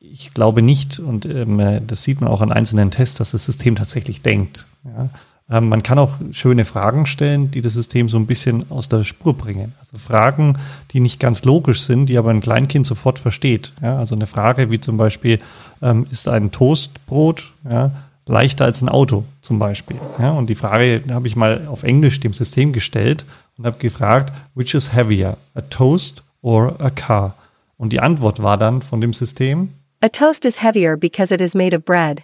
ich 0.00 0.34
glaube 0.34 0.60
nicht, 0.60 0.98
und 0.98 1.24
ähm, 1.24 1.80
das 1.86 2.04
sieht 2.04 2.20
man 2.20 2.28
auch 2.28 2.42
an 2.42 2.52
einzelnen 2.52 2.90
Tests, 2.90 3.16
dass 3.16 3.30
das 3.30 3.46
System 3.46 3.74
tatsächlich 3.74 4.20
denkt. 4.20 4.66
Ja? 4.84 5.08
Ähm, 5.50 5.68
man 5.68 5.82
kann 5.82 5.98
auch 5.98 6.16
schöne 6.32 6.64
Fragen 6.64 7.06
stellen, 7.06 7.50
die 7.50 7.60
das 7.60 7.74
System 7.74 8.08
so 8.08 8.18
ein 8.18 8.26
bisschen 8.26 8.70
aus 8.70 8.88
der 8.88 9.02
Spur 9.04 9.34
bringen. 9.34 9.74
Also 9.78 9.98
Fragen, 9.98 10.58
die 10.90 11.00
nicht 11.00 11.20
ganz 11.20 11.44
logisch 11.44 11.82
sind, 11.82 12.06
die 12.06 12.18
aber 12.18 12.30
ein 12.30 12.40
Kleinkind 12.40 12.86
sofort 12.86 13.18
versteht. 13.18 13.72
Ja? 13.82 13.98
Also 13.98 14.14
eine 14.14 14.26
Frage 14.26 14.70
wie 14.70 14.80
zum 14.80 14.96
Beispiel, 14.96 15.38
ähm, 15.80 16.06
ist 16.10 16.28
ein 16.28 16.50
Toastbrot 16.50 17.52
ja, 17.68 17.92
leichter 18.26 18.66
als 18.66 18.82
ein 18.82 18.88
Auto 18.88 19.24
zum 19.40 19.58
Beispiel? 19.58 19.96
Ja? 20.18 20.32
Und 20.32 20.50
die 20.50 20.54
Frage 20.54 21.02
habe 21.10 21.26
ich 21.26 21.36
mal 21.36 21.66
auf 21.66 21.82
Englisch 21.82 22.20
dem 22.20 22.34
System 22.34 22.72
gestellt 22.72 23.24
und 23.56 23.64
habe 23.64 23.78
gefragt, 23.78 24.32
which 24.54 24.74
is 24.74 24.92
heavier, 24.92 25.38
a 25.54 25.62
toast 25.62 26.22
or 26.42 26.76
a 26.78 26.90
car? 26.90 27.34
Und 27.78 27.92
die 27.92 28.00
Antwort 28.00 28.42
war 28.42 28.58
dann 28.58 28.82
von 28.82 29.00
dem 29.00 29.12
System, 29.12 29.70
A 30.00 30.08
toast 30.08 30.44
is 30.44 30.62
heavier 30.62 30.96
because 30.96 31.34
it 31.34 31.40
is 31.40 31.54
made 31.54 31.74
of 31.74 31.84
bread. 31.84 32.22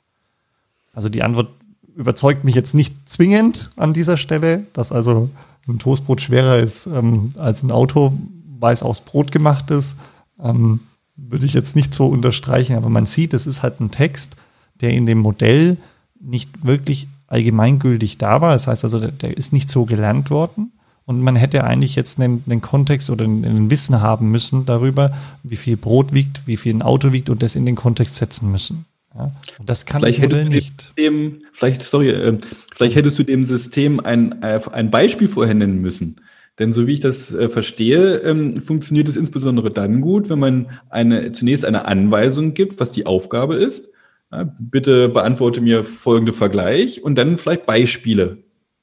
Also 0.92 1.08
die 1.08 1.24
Antwort 1.24 1.48
überzeugt 1.96 2.44
mich 2.44 2.54
jetzt 2.54 2.74
nicht 2.74 2.94
zwingend 3.08 3.70
an 3.76 3.92
dieser 3.92 4.16
Stelle, 4.16 4.66
dass 4.72 4.92
also 4.92 5.30
ein 5.68 5.78
Toastbrot 5.78 6.20
schwerer 6.20 6.58
ist 6.58 6.86
ähm, 6.86 7.30
als 7.36 7.62
ein 7.62 7.70
Auto, 7.70 8.12
weil 8.58 8.74
es 8.74 8.82
aus 8.82 9.00
Brot 9.00 9.32
gemacht 9.32 9.70
ist. 9.70 9.96
Ähm, 10.42 10.80
würde 11.16 11.46
ich 11.46 11.54
jetzt 11.54 11.76
nicht 11.76 11.94
so 11.94 12.06
unterstreichen, 12.06 12.76
aber 12.76 12.88
man 12.88 13.06
sieht, 13.06 13.34
es 13.34 13.46
ist 13.46 13.62
halt 13.62 13.80
ein 13.80 13.90
Text, 13.90 14.36
der 14.80 14.90
in 14.90 15.06
dem 15.06 15.18
Modell 15.18 15.76
nicht 16.20 16.64
wirklich 16.64 17.08
allgemeingültig 17.28 18.18
da 18.18 18.40
war. 18.40 18.52
Das 18.52 18.66
heißt 18.66 18.84
also, 18.84 18.98
der, 18.98 19.36
ist 19.36 19.52
nicht 19.52 19.70
so 19.70 19.84
gelernt 19.84 20.30
worden. 20.30 20.72
Und 21.06 21.20
man 21.20 21.36
hätte 21.36 21.64
eigentlich 21.64 21.96
jetzt 21.96 22.18
einen, 22.18 22.42
einen 22.46 22.62
Kontext 22.62 23.10
oder 23.10 23.26
ein 23.26 23.70
Wissen 23.70 24.00
haben 24.00 24.30
müssen 24.30 24.64
darüber, 24.64 25.12
wie 25.42 25.56
viel 25.56 25.76
Brot 25.76 26.14
wiegt, 26.14 26.46
wie 26.46 26.56
viel 26.56 26.74
ein 26.74 26.82
Auto 26.82 27.12
wiegt 27.12 27.28
und 27.28 27.42
das 27.42 27.56
in 27.56 27.66
den 27.66 27.76
Kontext 27.76 28.16
setzen 28.16 28.50
müssen. 28.50 28.86
Ja, 29.16 29.32
das 29.64 29.86
kann 29.86 30.00
vielleicht 30.00 30.18
das 30.18 30.22
Modell 30.24 30.44
nicht. 30.46 30.82
System, 30.82 31.42
vielleicht, 31.52 31.82
sorry, 31.82 32.10
äh, 32.10 32.38
vielleicht 32.74 32.96
hättest 32.96 33.18
du 33.18 33.22
dem 33.22 33.44
System 33.44 34.00
ein, 34.00 34.42
äh, 34.42 34.60
ein 34.72 34.90
Beispiel 34.90 35.28
vorher 35.28 35.54
nennen 35.54 35.80
müssen. 35.80 36.16
Denn 36.58 36.72
so 36.72 36.86
wie 36.86 36.94
ich 36.94 37.00
das 37.00 37.32
äh, 37.32 37.48
verstehe, 37.48 38.18
ähm, 38.18 38.60
funktioniert 38.60 39.08
es 39.08 39.16
insbesondere 39.16 39.70
dann 39.70 40.00
gut, 40.00 40.30
wenn 40.30 40.38
man 40.38 40.70
eine, 40.88 41.32
zunächst 41.32 41.64
eine 41.64 41.84
Anweisung 41.84 42.54
gibt, 42.54 42.80
was 42.80 42.92
die 42.92 43.06
Aufgabe 43.06 43.56
ist. 43.56 43.88
Ja, 44.32 44.52
bitte 44.58 45.08
beantworte 45.08 45.60
mir 45.60 45.84
folgende 45.84 46.32
Vergleich 46.32 47.02
und 47.02 47.16
dann 47.16 47.36
vielleicht 47.36 47.66
Beispiele 47.66 48.38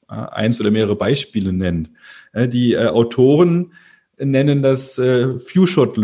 eins 0.06 0.60
oder 0.60 0.70
mehrere 0.70 0.96
Beispiele 0.96 1.54
nennt. 1.54 1.90
Die 2.34 2.74
äh, 2.74 2.88
Autoren 2.88 3.72
nennen 4.18 4.62
das 4.62 4.98
äh, 4.98 5.38
Few-Shot 5.38 5.96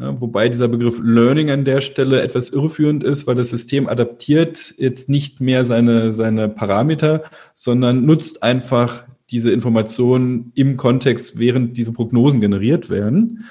Learning, 0.00 0.20
wobei 0.20 0.48
dieser 0.48 0.68
Begriff 0.68 0.98
Learning 1.02 1.50
an 1.50 1.64
der 1.64 1.80
Stelle 1.80 2.22
etwas 2.22 2.50
irreführend 2.50 3.04
ist, 3.04 3.26
weil 3.26 3.34
das 3.34 3.50
System 3.50 3.86
adaptiert 3.88 4.74
jetzt 4.78 5.08
nicht 5.08 5.40
mehr 5.40 5.64
seine, 5.64 6.12
seine 6.12 6.48
Parameter, 6.48 7.22
sondern 7.54 8.04
nutzt 8.06 8.42
einfach 8.42 9.04
diese 9.30 9.52
Informationen 9.52 10.52
im 10.54 10.76
Kontext, 10.76 11.38
während 11.38 11.76
diese 11.76 11.92
Prognosen 11.92 12.40
generiert 12.40 12.90
werden. 12.90 13.44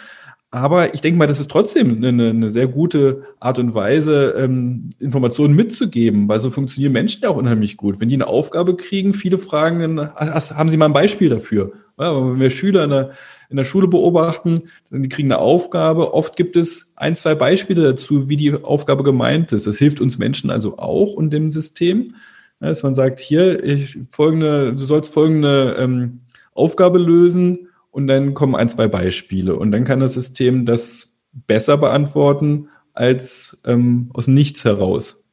Aber 0.52 0.96
ich 0.96 1.02
denke 1.02 1.20
mal, 1.20 1.28
das 1.28 1.40
ist 1.40 1.52
trotzdem 1.52 2.04
eine, 2.04 2.30
eine 2.30 2.50
sehr 2.50 2.68
gute 2.68 3.22
Art 3.40 3.60
und 3.60 3.76
Weise, 3.76 4.34
ähm, 4.38 4.90
Informationen 4.98 5.56
mitzugeben, 5.56 6.28
weil 6.28 6.40
so 6.40 6.50
funktionieren 6.50 6.92
Menschen 6.92 7.22
ja 7.22 7.30
auch 7.30 7.38
unheimlich 7.38 7.78
gut. 7.78 8.00
Wenn 8.00 8.10
die 8.10 8.16
eine 8.16 8.28
Aufgabe 8.28 8.76
kriegen, 8.76 9.14
viele 9.14 9.38
fragen, 9.38 9.80
dann 9.80 10.16
haben 10.16 10.70
sie 10.70 10.78
mal 10.78 10.86
ein 10.86 10.94
Beispiel 10.94 11.30
dafür. 11.30 11.74
Ja, 12.00 12.16
wenn 12.16 12.40
wir 12.40 12.50
Schüler 12.50 12.86
in 12.86 12.90
der, 12.92 13.12
in 13.50 13.58
der 13.58 13.66
Schule 13.66 13.90
beobachten, 13.90 14.70
dann 14.90 15.04
die 15.04 15.10
kriegen 15.10 15.32
eine 15.32 15.42
Aufgabe. 15.42 16.14
Oft 16.14 16.38
gibt 16.38 16.56
es 16.56 16.94
ein, 16.96 17.16
zwei 17.16 17.36
Beispiele 17.36 17.84
dazu, 17.84 18.30
wie 18.30 18.38
die 18.38 18.54
Aufgabe 18.64 19.04
gemeint 19.04 19.52
ist. 19.52 19.68
Das 19.68 19.78
hilft 19.78 20.00
uns 20.00 20.18
Menschen 20.18 20.50
also 20.50 20.78
auch 20.78 21.12
und 21.12 21.32
dem 21.32 21.52
System, 21.52 22.16
dass 22.62 22.84
man 22.84 22.96
sagt, 22.96 23.20
hier, 23.20 23.64
ich, 23.64 24.00
folgende, 24.12 24.74
du 24.74 24.84
sollst 24.84 25.14
folgende 25.14 25.76
ähm, 25.78 26.22
Aufgabe 26.54 27.00
lösen 27.00 27.68
und 27.92 28.08
dann 28.08 28.34
kommen 28.34 28.56
ein, 28.56 28.70
zwei 28.70 28.88
Beispiele 28.88 29.56
und 29.56 29.72
dann 29.72 29.84
kann 29.84 30.00
das 30.00 30.14
System 30.14 30.66
das 30.66 31.18
besser 31.34 31.78
beantworten 31.78 32.70
als 32.94 33.60
ähm, 33.66 34.10
aus 34.14 34.28
Nichts 34.28 34.64
heraus. 34.64 35.24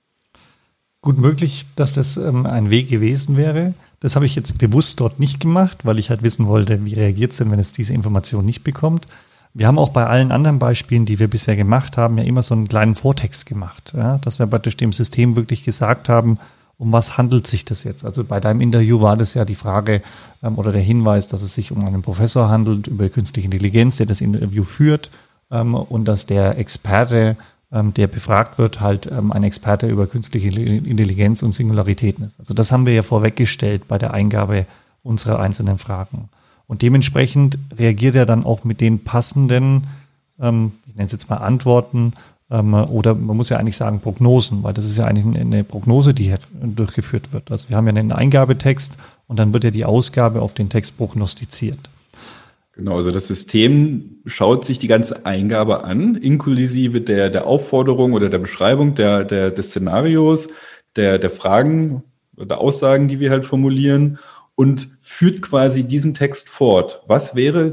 Gut 1.00 1.18
möglich, 1.18 1.66
dass 1.76 1.94
das 1.94 2.16
ähm, 2.16 2.46
ein 2.46 2.70
Weg 2.70 2.88
gewesen 2.88 3.36
wäre. 3.36 3.74
Das 4.00 4.14
habe 4.14 4.26
ich 4.26 4.36
jetzt 4.36 4.58
bewusst 4.58 5.00
dort 5.00 5.18
nicht 5.18 5.40
gemacht, 5.40 5.84
weil 5.84 5.98
ich 5.98 6.10
halt 6.10 6.22
wissen 6.22 6.46
wollte, 6.46 6.84
wie 6.84 6.94
reagiert 6.94 7.32
es 7.32 7.38
denn, 7.38 7.50
wenn 7.50 7.60
es 7.60 7.72
diese 7.72 7.94
Information 7.94 8.44
nicht 8.44 8.62
bekommt. 8.62 9.06
Wir 9.54 9.66
haben 9.66 9.78
auch 9.78 9.88
bei 9.88 10.06
allen 10.06 10.32
anderen 10.32 10.58
Beispielen, 10.58 11.06
die 11.06 11.18
wir 11.18 11.28
bisher 11.28 11.56
gemacht 11.56 11.96
haben, 11.96 12.18
ja 12.18 12.24
immer 12.24 12.42
so 12.42 12.54
einen 12.54 12.68
kleinen 12.68 12.94
Vortext 12.94 13.46
gemacht, 13.46 13.94
ja, 13.96 14.18
dass 14.18 14.38
wir 14.38 14.46
praktisch 14.46 14.76
dem 14.76 14.92
System 14.92 15.34
wirklich 15.34 15.64
gesagt 15.64 16.10
haben, 16.10 16.38
um 16.78 16.92
was 16.92 17.16
handelt 17.16 17.46
sich 17.46 17.64
das 17.64 17.84
jetzt? 17.84 18.04
Also 18.04 18.24
bei 18.24 18.38
deinem 18.38 18.60
Interview 18.60 19.00
war 19.00 19.16
das 19.16 19.32
ja 19.34 19.44
die 19.44 19.54
Frage 19.54 20.02
ähm, 20.42 20.58
oder 20.58 20.72
der 20.72 20.82
Hinweis, 20.82 21.28
dass 21.28 21.42
es 21.42 21.54
sich 21.54 21.72
um 21.72 21.82
einen 21.84 22.02
Professor 22.02 22.50
handelt 22.50 22.86
über 22.86 23.08
künstliche 23.08 23.46
Intelligenz, 23.46 23.96
der 23.96 24.06
das 24.06 24.20
Interview 24.20 24.62
führt 24.62 25.10
ähm, 25.50 25.74
und 25.74 26.04
dass 26.04 26.26
der 26.26 26.58
Experte, 26.58 27.36
der 27.94 28.06
befragt 28.06 28.58
wird, 28.58 28.80
halt 28.80 29.10
ähm, 29.10 29.32
ein 29.32 29.42
Experte 29.42 29.86
über 29.86 30.06
künstliche 30.06 30.48
Intelligenz 30.48 31.42
und 31.42 31.52
Singularitäten 31.52 32.24
ist. 32.24 32.38
Also 32.38 32.54
das 32.54 32.72
haben 32.72 32.86
wir 32.86 32.94
ja 32.94 33.02
vorweggestellt 33.02 33.88
bei 33.88 33.98
der 33.98 34.14
Eingabe 34.14 34.66
unserer 35.02 35.40
einzelnen 35.40 35.78
Fragen. 35.78 36.28
Und 36.66 36.82
dementsprechend 36.82 37.58
reagiert 37.76 38.16
er 38.16 38.26
dann 38.26 38.44
auch 38.44 38.64
mit 38.64 38.80
den 38.80 39.04
passenden, 39.04 39.88
ähm, 40.40 40.72
ich 40.86 40.94
nenne 40.94 41.06
es 41.06 41.12
jetzt 41.12 41.30
mal 41.30 41.36
Antworten 41.36 42.14
ähm, 42.50 42.74
oder 42.74 43.14
man 43.14 43.36
muss 43.36 43.48
ja 43.48 43.58
eigentlich 43.58 43.76
sagen 43.76 44.00
Prognosen, 44.00 44.62
weil 44.62 44.74
das 44.74 44.86
ist 44.86 44.98
ja 44.98 45.04
eigentlich 45.04 45.40
eine 45.40 45.64
Prognose, 45.64 46.14
die 46.14 46.24
hier 46.24 46.38
durchgeführt 46.52 47.32
wird. 47.32 47.50
Also 47.50 47.68
wir 47.68 47.76
haben 47.76 47.86
ja 47.86 47.94
einen 47.94 48.12
Eingabetext 48.12 48.98
und 49.26 49.38
dann 49.38 49.52
wird 49.52 49.64
ja 49.64 49.70
die 49.70 49.84
Ausgabe 49.84 50.42
auf 50.42 50.54
den 50.54 50.68
Text 50.68 50.96
prognostiziert. 50.96 51.90
Genau, 52.76 52.96
also 52.96 53.10
das 53.10 53.26
System 53.26 54.18
schaut 54.26 54.66
sich 54.66 54.78
die 54.78 54.86
ganze 54.86 55.24
Eingabe 55.24 55.84
an, 55.84 56.14
inklusive 56.14 57.00
der, 57.00 57.30
der 57.30 57.46
Aufforderung 57.46 58.12
oder 58.12 58.28
der 58.28 58.38
Beschreibung 58.38 58.94
der, 58.94 59.24
der, 59.24 59.50
des 59.50 59.68
Szenarios, 59.70 60.48
der, 60.94 61.18
der 61.18 61.30
Fragen 61.30 62.02
oder 62.36 62.58
Aussagen, 62.58 63.08
die 63.08 63.18
wir 63.18 63.30
halt 63.30 63.46
formulieren 63.46 64.18
und 64.56 64.90
führt 65.00 65.40
quasi 65.40 65.84
diesen 65.84 66.12
Text 66.12 66.50
fort. 66.50 67.02
Was 67.06 67.34
wäre 67.34 67.72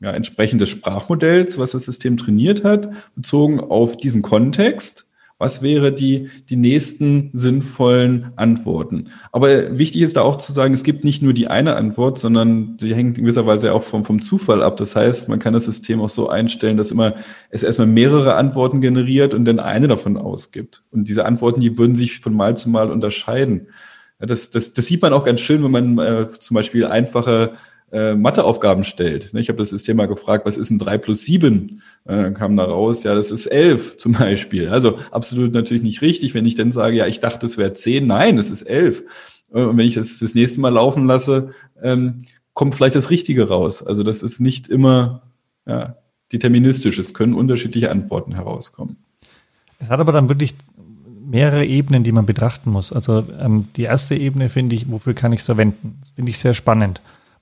ja, 0.00 0.10
entsprechend 0.10 0.60
des 0.60 0.68
Sprachmodells, 0.68 1.58
was 1.58 1.70
das 1.70 1.86
System 1.86 2.18
trainiert 2.18 2.62
hat, 2.62 2.90
bezogen 3.16 3.58
auf 3.58 3.96
diesen 3.96 4.20
Kontext. 4.20 5.09
Was 5.40 5.62
wäre 5.62 5.90
die, 5.90 6.28
die 6.50 6.56
nächsten 6.56 7.30
sinnvollen 7.32 8.30
Antworten? 8.36 9.04
Aber 9.32 9.78
wichtig 9.78 10.02
ist 10.02 10.18
da 10.18 10.20
auch 10.20 10.36
zu 10.36 10.52
sagen, 10.52 10.74
es 10.74 10.82
gibt 10.82 11.02
nicht 11.02 11.22
nur 11.22 11.32
die 11.32 11.48
eine 11.48 11.76
Antwort, 11.76 12.18
sondern 12.18 12.76
die 12.76 12.94
hängt 12.94 13.16
in 13.16 13.24
gewisser 13.24 13.46
Weise 13.46 13.72
auch 13.72 13.82
vom, 13.82 14.04
vom 14.04 14.20
Zufall 14.20 14.62
ab. 14.62 14.76
Das 14.76 14.96
heißt, 14.96 15.30
man 15.30 15.38
kann 15.38 15.54
das 15.54 15.64
System 15.64 16.02
auch 16.02 16.10
so 16.10 16.28
einstellen, 16.28 16.76
dass 16.76 16.90
immer 16.90 17.14
es 17.48 17.62
erstmal 17.62 17.86
mehrere 17.86 18.34
Antworten 18.34 18.82
generiert 18.82 19.32
und 19.32 19.46
dann 19.46 19.60
eine 19.60 19.88
davon 19.88 20.18
ausgibt. 20.18 20.82
Und 20.90 21.08
diese 21.08 21.24
Antworten, 21.24 21.62
die 21.62 21.78
würden 21.78 21.96
sich 21.96 22.20
von 22.20 22.34
Mal 22.34 22.58
zu 22.58 22.68
Mal 22.68 22.90
unterscheiden. 22.90 23.68
Das, 24.18 24.50
das, 24.50 24.74
das 24.74 24.84
sieht 24.84 25.00
man 25.00 25.14
auch 25.14 25.24
ganz 25.24 25.40
schön, 25.40 25.64
wenn 25.64 25.70
man 25.70 25.98
äh, 25.98 26.26
zum 26.38 26.54
Beispiel 26.54 26.84
einfache 26.84 27.54
äh, 27.92 28.14
Matheaufgaben 28.14 28.84
stellt. 28.84 29.32
Ich 29.34 29.48
habe 29.48 29.58
das 29.58 29.70
System 29.70 29.96
mal 29.96 30.06
gefragt, 30.06 30.46
was 30.46 30.56
ist 30.56 30.70
ein 30.70 30.78
3 30.78 30.98
plus 30.98 31.24
7? 31.24 31.82
Äh, 32.04 32.22
dann 32.22 32.34
kam 32.34 32.56
da 32.56 32.64
raus, 32.64 33.02
ja, 33.02 33.14
das 33.14 33.30
ist 33.30 33.46
11 33.46 33.96
zum 33.98 34.12
Beispiel. 34.12 34.68
Also 34.68 34.98
absolut 35.10 35.52
natürlich 35.52 35.82
nicht 35.82 36.02
richtig, 36.02 36.34
wenn 36.34 36.46
ich 36.46 36.54
dann 36.54 36.72
sage, 36.72 36.96
ja, 36.96 37.06
ich 37.06 37.20
dachte, 37.20 37.46
es 37.46 37.58
wäre 37.58 37.72
10. 37.72 38.06
Nein, 38.06 38.38
es 38.38 38.50
ist 38.50 38.62
11. 38.62 39.02
Äh, 39.52 39.62
und 39.62 39.76
wenn 39.76 39.86
ich 39.86 39.94
das 39.94 40.18
das 40.18 40.34
nächste 40.34 40.60
Mal 40.60 40.70
laufen 40.70 41.06
lasse, 41.06 41.50
ähm, 41.82 42.24
kommt 42.54 42.74
vielleicht 42.74 42.94
das 42.94 43.10
Richtige 43.10 43.48
raus. 43.48 43.82
Also 43.82 44.02
das 44.02 44.22
ist 44.22 44.40
nicht 44.40 44.68
immer 44.68 45.22
ja, 45.66 45.96
deterministisch. 46.32 46.98
Es 46.98 47.14
können 47.14 47.34
unterschiedliche 47.34 47.90
Antworten 47.90 48.34
herauskommen. 48.34 48.96
Es 49.78 49.90
hat 49.90 50.00
aber 50.00 50.12
dann 50.12 50.28
wirklich 50.28 50.54
mehrere 51.24 51.64
Ebenen, 51.64 52.04
die 52.04 52.12
man 52.12 52.26
betrachten 52.26 52.70
muss. 52.70 52.92
Also 52.92 53.24
ähm, 53.40 53.68
die 53.76 53.82
erste 53.82 54.14
Ebene 54.14 54.48
finde 54.48 54.76
ich, 54.76 54.90
wofür 54.90 55.14
kann 55.14 55.32
ich 55.32 55.40
es 55.40 55.46
verwenden? 55.46 56.00
Finde 56.14 56.30
ich 56.30 56.38
sehr 56.38 56.54
spannend 56.54 57.00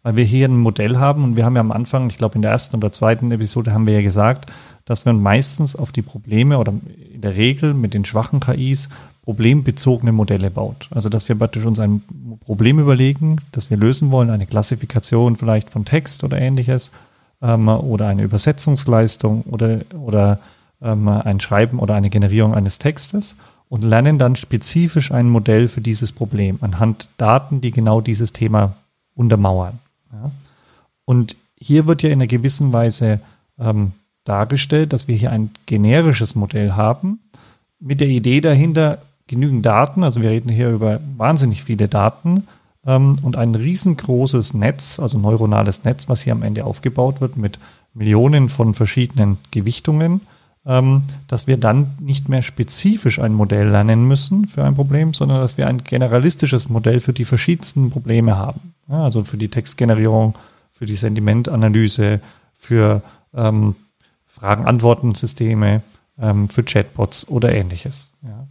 weil 0.09 0.17
wir 0.17 0.25
hier 0.25 0.49
ein 0.49 0.57
Modell 0.57 0.97
haben 0.97 1.23
und 1.23 1.37
wir 1.37 1.45
haben 1.45 1.55
ja 1.55 1.61
am 1.61 1.71
Anfang, 1.71 2.09
ich 2.09 2.17
glaube 2.17 2.37
in 2.37 2.41
der 2.41 2.53
ersten 2.53 2.77
oder 2.77 2.91
zweiten 2.91 3.31
Episode 3.31 3.75
haben 3.75 3.87
wir 3.87 3.93
ja 3.93 4.01
gesagt, 4.01 4.51
dass 4.87 5.05
wir 5.05 5.13
meistens 5.13 5.77
auf 5.77 5.93
die 5.93 6.01
Probleme 6.01 6.57
oder 6.57 6.73
in 7.13 7.21
der 7.21 7.37
Regel 7.37 7.75
mit 7.75 7.93
den 7.93 8.07
schwachen 8.07 8.41
KIs 8.41 8.89
problembezogene 9.21 10.13
Modelle 10.13 10.51
baut. 10.51 10.89
Also 10.93 11.11
dass 11.11 11.29
wir 11.29 11.37
praktisch 11.37 11.67
uns 11.67 11.79
ein 11.79 12.03
Problem 12.41 12.79
überlegen, 12.79 13.37
das 13.53 13.69
wir 13.69 13.77
lösen 13.77 14.11
wollen, 14.11 14.31
eine 14.31 14.47
Klassifikation 14.47 15.37
vielleicht 15.37 15.69
von 15.69 15.85
Text 15.85 16.25
oder 16.25 16.41
ähnliches 16.41 16.91
ähm, 17.43 17.69
oder 17.69 18.09
eine 18.09 18.23
Übersetzungsleistung 18.23 19.43
oder, 19.43 19.81
oder 19.93 20.39
ähm, 20.81 21.07
ein 21.07 21.39
Schreiben 21.39 21.81
oder 21.81 21.97
eine 21.97 22.09
Generierung 22.09 22.55
eines 22.55 22.79
Textes 22.79 23.37
und 23.69 23.85
lernen 23.85 24.19
dann 24.19 24.37
spezifisch 24.37 25.13
ein 25.13 25.29
Modell 25.29 25.69
für 25.69 25.83
dieses 25.83 26.13
Problem 26.13 26.57
anhand 26.63 27.11
Daten, 27.19 27.61
die 27.61 27.73
genau 27.73 28.01
dieses 28.01 28.33
Thema 28.33 28.77
untermauern. 29.15 29.81
Ja. 30.13 30.31
Und 31.05 31.37
hier 31.57 31.87
wird 31.87 32.03
ja 32.03 32.11
in 32.11 32.21
einer 32.21 32.27
gewissen 32.27 32.73
Weise 32.73 33.21
ähm, 33.59 33.93
dargestellt, 34.25 34.93
dass 34.93 35.09
wir 35.09 35.17
hier 35.17 35.33
ein 35.33 35.51
generisches 35.67 36.35
Modell 36.35 36.73
haben, 36.73 37.21
mit 37.81 38.01
der 38.01 38.09
Idee 38.09 38.41
dahinter, 38.41 39.03
genügend 39.27 39.65
Daten, 39.65 40.03
also 40.03 40.23
wir 40.23 40.31
reden 40.31 40.49
hier 40.49 40.71
über 40.71 41.01
wahnsinnig 41.17 41.63
viele 41.63 41.89
Daten 41.89 42.45
ähm, 42.87 43.19
und 43.23 43.37
ein 43.37 43.55
riesengroßes 43.55 44.55
Netz, 44.55 44.99
also 44.99 45.19
neuronales 45.19 45.85
Netz, 45.85 46.09
was 46.09 46.23
hier 46.23 46.33
am 46.33 46.43
Ende 46.43 46.65
aufgebaut 46.65 47.21
wird 47.21 47.37
mit 47.37 47.59
Millionen 47.95 48.49
von 48.49 48.75
verschiedenen 48.75 49.39
Gewichtungen, 49.51 50.23
dass 50.65 51.47
wir 51.47 51.57
dann 51.57 51.97
nicht 51.99 52.29
mehr 52.29 52.43
spezifisch 52.43 53.19
ein 53.21 53.33
Modell 53.33 53.69
lernen 53.69 54.07
müssen 54.07 54.49
für 54.49 54.65
ein 54.65 54.75
Problem, 54.75 55.15
sondern 55.15 55.41
dass 55.41 55.57
wir 55.57 55.67
ein 55.67 55.83
generalistisches 55.83 56.69
Modell 56.69 57.01
für 57.01 57.15
die 57.15 57.25
verschiedensten 57.25 57.89
Probleme 57.89 58.37
haben. 58.37 58.75
Also 58.87 59.25
für 59.25 59.39
die 59.39 59.49
Textgenerierung, 59.49 60.35
für 60.73 60.85
die 60.85 60.97
Sentimentanalyse, 60.97 62.21
für 62.55 63.03
ähm, 63.35 63.77
Fragen-Antworten-Systeme, 64.27 65.83
ähm, 66.21 66.49
für 66.49 66.63
Chatbots 66.63 67.29
oder 67.29 67.53
ähnliches. 67.55 68.13
Ja. 68.23 68.47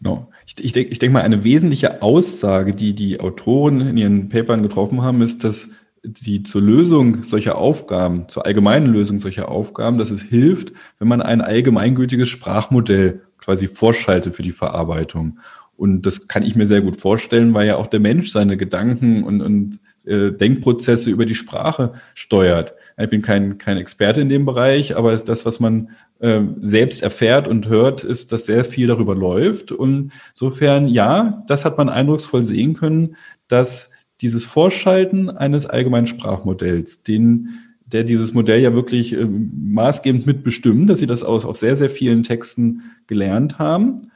No. 0.00 0.28
Ich, 0.46 0.62
ich 0.64 0.72
denke 0.72 0.92
ich 0.92 0.98
denk 0.98 1.12
mal, 1.12 1.22
eine 1.22 1.44
wesentliche 1.44 2.02
Aussage, 2.02 2.74
die 2.74 2.94
die 2.94 3.20
Autoren 3.20 3.80
in 3.80 3.96
ihren 3.96 4.28
Papern 4.28 4.62
getroffen 4.62 5.02
haben, 5.02 5.22
ist, 5.22 5.44
dass 5.44 5.70
die 6.06 6.42
zur 6.42 6.62
Lösung 6.62 7.24
solcher 7.24 7.56
Aufgaben, 7.56 8.28
zur 8.28 8.46
allgemeinen 8.46 8.86
Lösung 8.86 9.18
solcher 9.18 9.50
Aufgaben, 9.50 9.98
dass 9.98 10.10
es 10.10 10.22
hilft, 10.22 10.72
wenn 10.98 11.08
man 11.08 11.20
ein 11.20 11.40
allgemeingültiges 11.40 12.28
Sprachmodell 12.28 13.22
quasi 13.38 13.66
vorschaltet 13.66 14.34
für 14.34 14.42
die 14.42 14.52
Verarbeitung. 14.52 15.38
Und 15.76 16.06
das 16.06 16.26
kann 16.28 16.42
ich 16.42 16.56
mir 16.56 16.66
sehr 16.66 16.80
gut 16.80 16.96
vorstellen, 16.96 17.52
weil 17.52 17.66
ja 17.66 17.76
auch 17.76 17.86
der 17.86 18.00
Mensch 18.00 18.30
seine 18.30 18.56
Gedanken 18.56 19.24
und, 19.24 19.42
und 19.42 19.80
äh, 20.06 20.32
Denkprozesse 20.32 21.10
über 21.10 21.26
die 21.26 21.34
Sprache 21.34 21.92
steuert. 22.14 22.74
Ich 22.96 23.10
bin 23.10 23.20
kein, 23.20 23.58
kein 23.58 23.76
Experte 23.76 24.22
in 24.22 24.30
dem 24.30 24.46
Bereich, 24.46 24.96
aber 24.96 25.14
das, 25.14 25.44
was 25.44 25.60
man 25.60 25.90
äh, 26.18 26.40
selbst 26.62 27.02
erfährt 27.02 27.46
und 27.46 27.68
hört, 27.68 28.04
ist, 28.04 28.32
dass 28.32 28.46
sehr 28.46 28.64
viel 28.64 28.86
darüber 28.86 29.14
läuft. 29.14 29.70
Und 29.70 30.12
insofern, 30.30 30.88
ja, 30.88 31.44
das 31.46 31.66
hat 31.66 31.76
man 31.76 31.90
eindrucksvoll 31.90 32.42
sehen 32.42 32.74
können, 32.74 33.16
dass 33.48 33.90
dieses 34.20 34.44
Vorschalten 34.44 35.30
eines 35.30 35.66
allgemeinen 35.66 36.06
Sprachmodells, 36.06 37.02
den 37.02 37.60
der 37.86 38.02
dieses 38.02 38.34
Modell 38.34 38.60
ja 38.60 38.74
wirklich 38.74 39.12
äh, 39.12 39.26
maßgebend 39.26 40.26
mitbestimmt, 40.26 40.90
dass 40.90 40.98
sie 40.98 41.06
das 41.06 41.22
aus 41.22 41.44
auf 41.44 41.56
sehr, 41.56 41.76
sehr 41.76 41.88
vielen 41.88 42.24
Texten 42.24 42.82
gelernt 43.06 43.58
haben. 43.58 44.10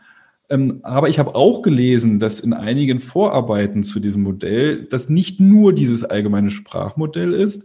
Ähm, 0.49 0.81
aber 0.83 1.09
ich 1.09 1.19
habe 1.19 1.37
auch 1.37 1.63
gelesen, 1.63 2.19
dass 2.19 2.41
in 2.41 2.53
einigen 2.53 2.99
Vorarbeiten 2.99 3.85
zu 3.85 4.01
diesem 4.01 4.25
Modell 4.25 4.87
das 4.91 5.09
nicht 5.09 5.39
nur 5.39 5.73
dieses 5.73 6.05
allgemeine 6.05 6.51
Sprachmodell 6.51 7.33
ist, 7.33 7.65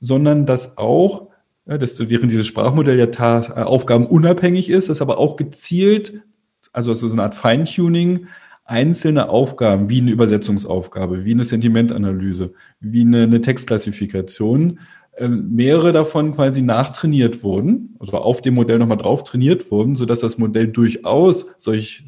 sondern 0.00 0.46
dass 0.46 0.78
auch, 0.78 1.28
ja, 1.66 1.76
dass 1.76 1.98
während 2.08 2.32
dieses 2.32 2.46
Sprachmodell 2.46 2.98
ja 2.98 3.40
äh, 3.40 3.62
aufgabenunabhängig 3.62 4.70
ist, 4.70 4.88
dass 4.88 5.02
aber 5.02 5.18
auch 5.18 5.36
gezielt, 5.36 6.22
also 6.72 6.94
so 6.94 7.12
eine 7.12 7.24
Art 7.24 7.34
Feintuning, 7.34 8.26
einzelne 8.64 9.28
Aufgaben, 9.28 9.90
wie 9.90 10.00
eine 10.00 10.12
Übersetzungsaufgabe, 10.12 11.24
wie 11.24 11.32
eine 11.32 11.44
Sentimentanalyse, 11.44 12.52
wie 12.80 13.02
eine, 13.02 13.24
eine 13.24 13.40
Textklassifikation, 13.40 14.78
äh, 15.16 15.28
mehrere 15.28 15.92
davon 15.92 16.32
quasi 16.32 16.62
nachtrainiert 16.62 17.42
wurden, 17.42 17.96
also 17.98 18.16
auf 18.18 18.40
dem 18.40 18.54
Modell 18.54 18.78
nochmal 18.78 18.96
drauf 18.96 19.24
trainiert 19.24 19.70
wurden, 19.70 19.94
sodass 19.94 20.20
das 20.20 20.38
Modell 20.38 20.68
durchaus 20.68 21.46
solch 21.58 22.04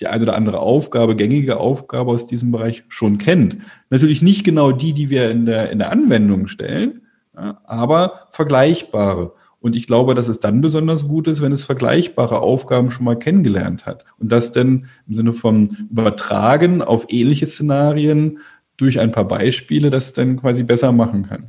die 0.00 0.06
eine 0.06 0.24
oder 0.24 0.36
andere 0.36 0.60
Aufgabe, 0.60 1.16
gängige 1.16 1.58
Aufgabe 1.58 2.10
aus 2.10 2.26
diesem 2.26 2.52
Bereich 2.52 2.84
schon 2.88 3.18
kennt. 3.18 3.58
Natürlich 3.90 4.22
nicht 4.22 4.44
genau 4.44 4.72
die, 4.72 4.92
die 4.92 5.10
wir 5.10 5.30
in 5.30 5.46
der, 5.46 5.70
in 5.70 5.78
der 5.78 5.90
Anwendung 5.90 6.48
stellen, 6.48 7.02
aber 7.34 8.28
vergleichbare. 8.30 9.32
Und 9.66 9.74
ich 9.74 9.88
glaube, 9.88 10.14
dass 10.14 10.28
es 10.28 10.38
dann 10.38 10.60
besonders 10.60 11.08
gut 11.08 11.26
ist, 11.26 11.42
wenn 11.42 11.50
es 11.50 11.64
vergleichbare 11.64 12.38
Aufgaben 12.38 12.92
schon 12.92 13.04
mal 13.04 13.18
kennengelernt 13.18 13.84
hat. 13.84 14.04
Und 14.16 14.30
das 14.30 14.52
dann 14.52 14.86
im 15.08 15.14
Sinne 15.14 15.32
von 15.32 15.88
Übertragen 15.90 16.82
auf 16.82 17.06
ähnliche 17.08 17.46
Szenarien 17.46 18.38
durch 18.76 19.00
ein 19.00 19.10
paar 19.10 19.26
Beispiele 19.26 19.90
das 19.90 20.12
dann 20.12 20.40
quasi 20.40 20.62
besser 20.62 20.92
machen 20.92 21.26
kann. 21.26 21.46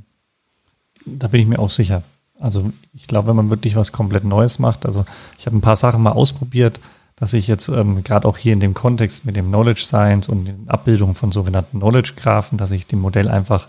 Da 1.06 1.28
bin 1.28 1.42
ich 1.42 1.48
mir 1.48 1.60
auch 1.60 1.70
sicher. 1.70 2.02
Also 2.40 2.72
ich 2.92 3.06
glaube, 3.06 3.28
wenn 3.28 3.36
man 3.36 3.52
wirklich 3.52 3.76
was 3.76 3.92
komplett 3.92 4.24
Neues 4.24 4.58
macht, 4.58 4.88
also 4.88 5.06
ich 5.38 5.46
habe 5.46 5.56
ein 5.56 5.62
paar 5.62 5.76
Sachen 5.76 6.02
mal 6.02 6.14
ausprobiert, 6.14 6.80
dass 7.18 7.34
ich 7.34 7.48
jetzt 7.48 7.70
ähm, 7.70 8.04
gerade 8.04 8.28
auch 8.28 8.40
hier 8.40 8.54
in 8.54 8.60
dem 8.60 8.74
Kontext 8.74 9.26
mit 9.26 9.36
dem 9.36 9.50
Knowledge 9.50 9.84
Science 9.84 10.28
und 10.28 10.46
den 10.46 10.68
Abbildungen 10.68 11.14
von 11.14 11.32
sogenannten 11.32 11.78
Knowledge 11.78 12.14
Graphen, 12.16 12.58
dass 12.58 12.72
ich 12.72 12.88
dem 12.88 12.98
Modell 13.00 13.28
einfach 13.28 13.68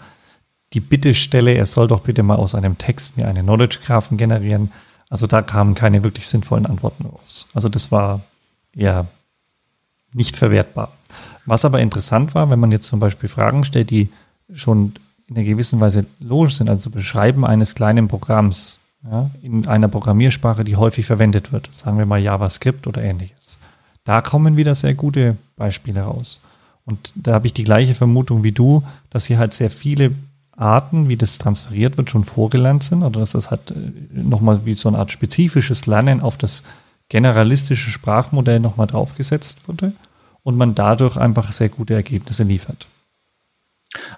die 0.72 0.80
Bitte 0.80 1.14
stelle, 1.14 1.54
er 1.54 1.66
soll 1.66 1.88
doch 1.88 2.00
bitte 2.00 2.22
mal 2.22 2.36
aus 2.36 2.54
einem 2.54 2.76
Text 2.78 3.16
mir 3.16 3.28
eine 3.28 3.42
Knowledge 3.42 3.78
Graphen 3.84 4.18
generieren. 4.18 4.72
Also 5.08 5.26
da 5.26 5.40
kamen 5.42 5.74
keine 5.74 6.04
wirklich 6.04 6.26
sinnvollen 6.28 6.66
Antworten 6.66 7.06
raus. 7.06 7.46
Also 7.54 7.68
das 7.68 7.90
war 7.90 8.20
eher 8.74 9.06
nicht 10.12 10.36
verwertbar. 10.36 10.92
Was 11.46 11.64
aber 11.64 11.80
interessant 11.80 12.34
war, 12.34 12.50
wenn 12.50 12.60
man 12.60 12.72
jetzt 12.72 12.88
zum 12.88 13.00
Beispiel 13.00 13.28
Fragen 13.28 13.64
stellt, 13.64 13.90
die 13.90 14.10
schon 14.52 14.94
in 15.26 15.36
einer 15.36 15.46
gewissen 15.46 15.80
Weise 15.80 16.06
logisch 16.20 16.56
sind, 16.56 16.68
also 16.68 16.90
Beschreiben 16.90 17.46
eines 17.46 17.74
kleinen 17.74 18.08
Programms, 18.08 18.78
ja, 19.04 19.30
in 19.42 19.66
einer 19.66 19.88
Programmiersprache, 19.88 20.64
die 20.64 20.76
häufig 20.76 21.06
verwendet 21.06 21.52
wird, 21.52 21.70
sagen 21.72 21.98
wir 21.98 22.06
mal 22.06 22.20
JavaScript 22.20 22.86
oder 22.86 23.02
ähnliches. 23.02 23.58
Da 24.04 24.20
kommen 24.20 24.56
wieder 24.56 24.74
sehr 24.74 24.94
gute 24.94 25.36
Beispiele 25.56 26.02
raus. 26.02 26.40
Und 26.84 27.12
da 27.14 27.34
habe 27.34 27.46
ich 27.46 27.52
die 27.52 27.64
gleiche 27.64 27.94
Vermutung 27.94 28.44
wie 28.44 28.52
du, 28.52 28.82
dass 29.10 29.26
hier 29.26 29.38
halt 29.38 29.52
sehr 29.52 29.70
viele 29.70 30.12
Arten, 30.58 31.08
wie 31.08 31.16
das 31.16 31.38
transferiert 31.38 31.96
wird, 31.96 32.10
schon 32.10 32.24
vorgelernt 32.24 32.82
sind 32.82 33.02
oder 33.02 33.20
dass 33.20 33.32
das 33.32 33.50
halt 33.50 33.70
äh, 33.70 33.92
nochmal 34.12 34.60
wie 34.64 34.74
so 34.74 34.88
eine 34.88 34.98
Art 34.98 35.12
spezifisches 35.12 35.86
Lernen 35.86 36.20
auf 36.20 36.36
das 36.36 36.64
generalistische 37.08 37.90
Sprachmodell 37.90 38.60
nochmal 38.60 38.86
draufgesetzt 38.86 39.66
wurde 39.68 39.92
und 40.42 40.56
man 40.56 40.74
dadurch 40.74 41.16
einfach 41.16 41.52
sehr 41.52 41.68
gute 41.68 41.94
Ergebnisse 41.94 42.42
liefert. 42.42 42.86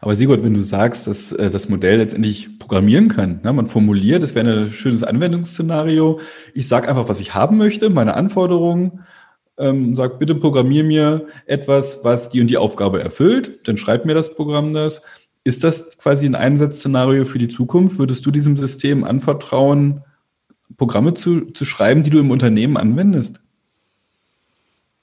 Aber 0.00 0.16
Sigurd, 0.16 0.42
wenn 0.42 0.54
du 0.54 0.62
sagst, 0.62 1.06
dass 1.06 1.30
äh, 1.32 1.50
das 1.50 1.68
Modell 1.68 1.98
letztendlich 1.98 2.58
programmieren 2.58 3.08
kann, 3.08 3.40
ne, 3.44 3.52
man 3.52 3.66
formuliert, 3.66 4.22
das 4.22 4.34
wäre 4.34 4.62
ein 4.62 4.72
schönes 4.72 5.04
Anwendungsszenario. 5.04 6.20
Ich 6.54 6.66
sage 6.66 6.88
einfach, 6.88 7.08
was 7.08 7.20
ich 7.20 7.34
haben 7.34 7.56
möchte, 7.56 7.90
meine 7.90 8.14
Anforderungen, 8.14 9.04
ähm, 9.58 9.94
sag 9.94 10.18
bitte 10.18 10.34
programmier 10.34 10.82
mir 10.84 11.26
etwas, 11.46 12.00
was 12.02 12.30
die 12.30 12.40
und 12.40 12.48
die 12.48 12.56
Aufgabe 12.56 13.02
erfüllt, 13.02 13.68
dann 13.68 13.76
schreibt 13.76 14.06
mir 14.06 14.14
das 14.14 14.34
Programm 14.34 14.72
das. 14.72 15.02
Ist 15.42 15.64
das 15.64 15.96
quasi 15.96 16.26
ein 16.26 16.34
Einsatzszenario 16.34 17.24
für 17.24 17.38
die 17.38 17.48
Zukunft? 17.48 17.98
Würdest 17.98 18.24
du 18.26 18.30
diesem 18.30 18.56
System 18.56 19.04
anvertrauen, 19.04 20.02
Programme 20.76 21.14
zu, 21.14 21.46
zu 21.46 21.64
schreiben, 21.64 22.02
die 22.02 22.10
du 22.10 22.18
im 22.18 22.30
Unternehmen 22.30 22.76
anwendest? 22.76 23.40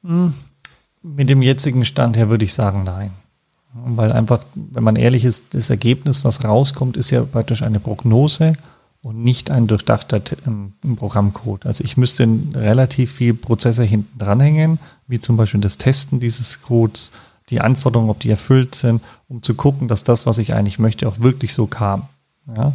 Hm, 0.03 0.33
mit 1.01 1.29
dem 1.29 1.41
jetzigen 1.41 1.85
Stand 1.85 2.17
her 2.17 2.29
würde 2.29 2.45
ich 2.45 2.53
sagen, 2.53 2.83
nein. 2.83 3.11
Weil 3.73 4.11
einfach, 4.11 4.45
wenn 4.55 4.83
man 4.83 4.95
ehrlich 4.95 5.25
ist, 5.25 5.53
das 5.53 5.69
Ergebnis, 5.69 6.23
was 6.23 6.43
rauskommt, 6.43 6.97
ist 6.97 7.11
ja 7.11 7.23
praktisch 7.23 7.61
eine 7.61 7.79
Prognose 7.79 8.53
und 9.01 9.23
nicht 9.23 9.51
ein 9.51 9.67
durchdachter 9.67 10.21
ähm, 10.45 10.73
Programmcode. 10.95 11.65
Also 11.65 11.83
ich 11.83 11.97
müsste 11.97 12.27
relativ 12.53 13.11
viel 13.11 13.33
Prozesse 13.33 13.83
hinten 13.83 14.17
dranhängen, 14.17 14.79
wie 15.07 15.19
zum 15.19 15.37
Beispiel 15.37 15.61
das 15.61 15.77
Testen 15.77 16.19
dieses 16.19 16.61
Codes, 16.61 17.11
die 17.49 17.61
Anforderungen, 17.61 18.09
ob 18.09 18.19
die 18.19 18.29
erfüllt 18.29 18.75
sind, 18.75 19.01
um 19.27 19.41
zu 19.41 19.55
gucken, 19.55 19.87
dass 19.87 20.03
das, 20.03 20.25
was 20.25 20.37
ich 20.37 20.53
eigentlich 20.53 20.79
möchte, 20.79 21.07
auch 21.07 21.19
wirklich 21.19 21.53
so 21.53 21.67
kam. 21.67 22.07
Ja? 22.55 22.73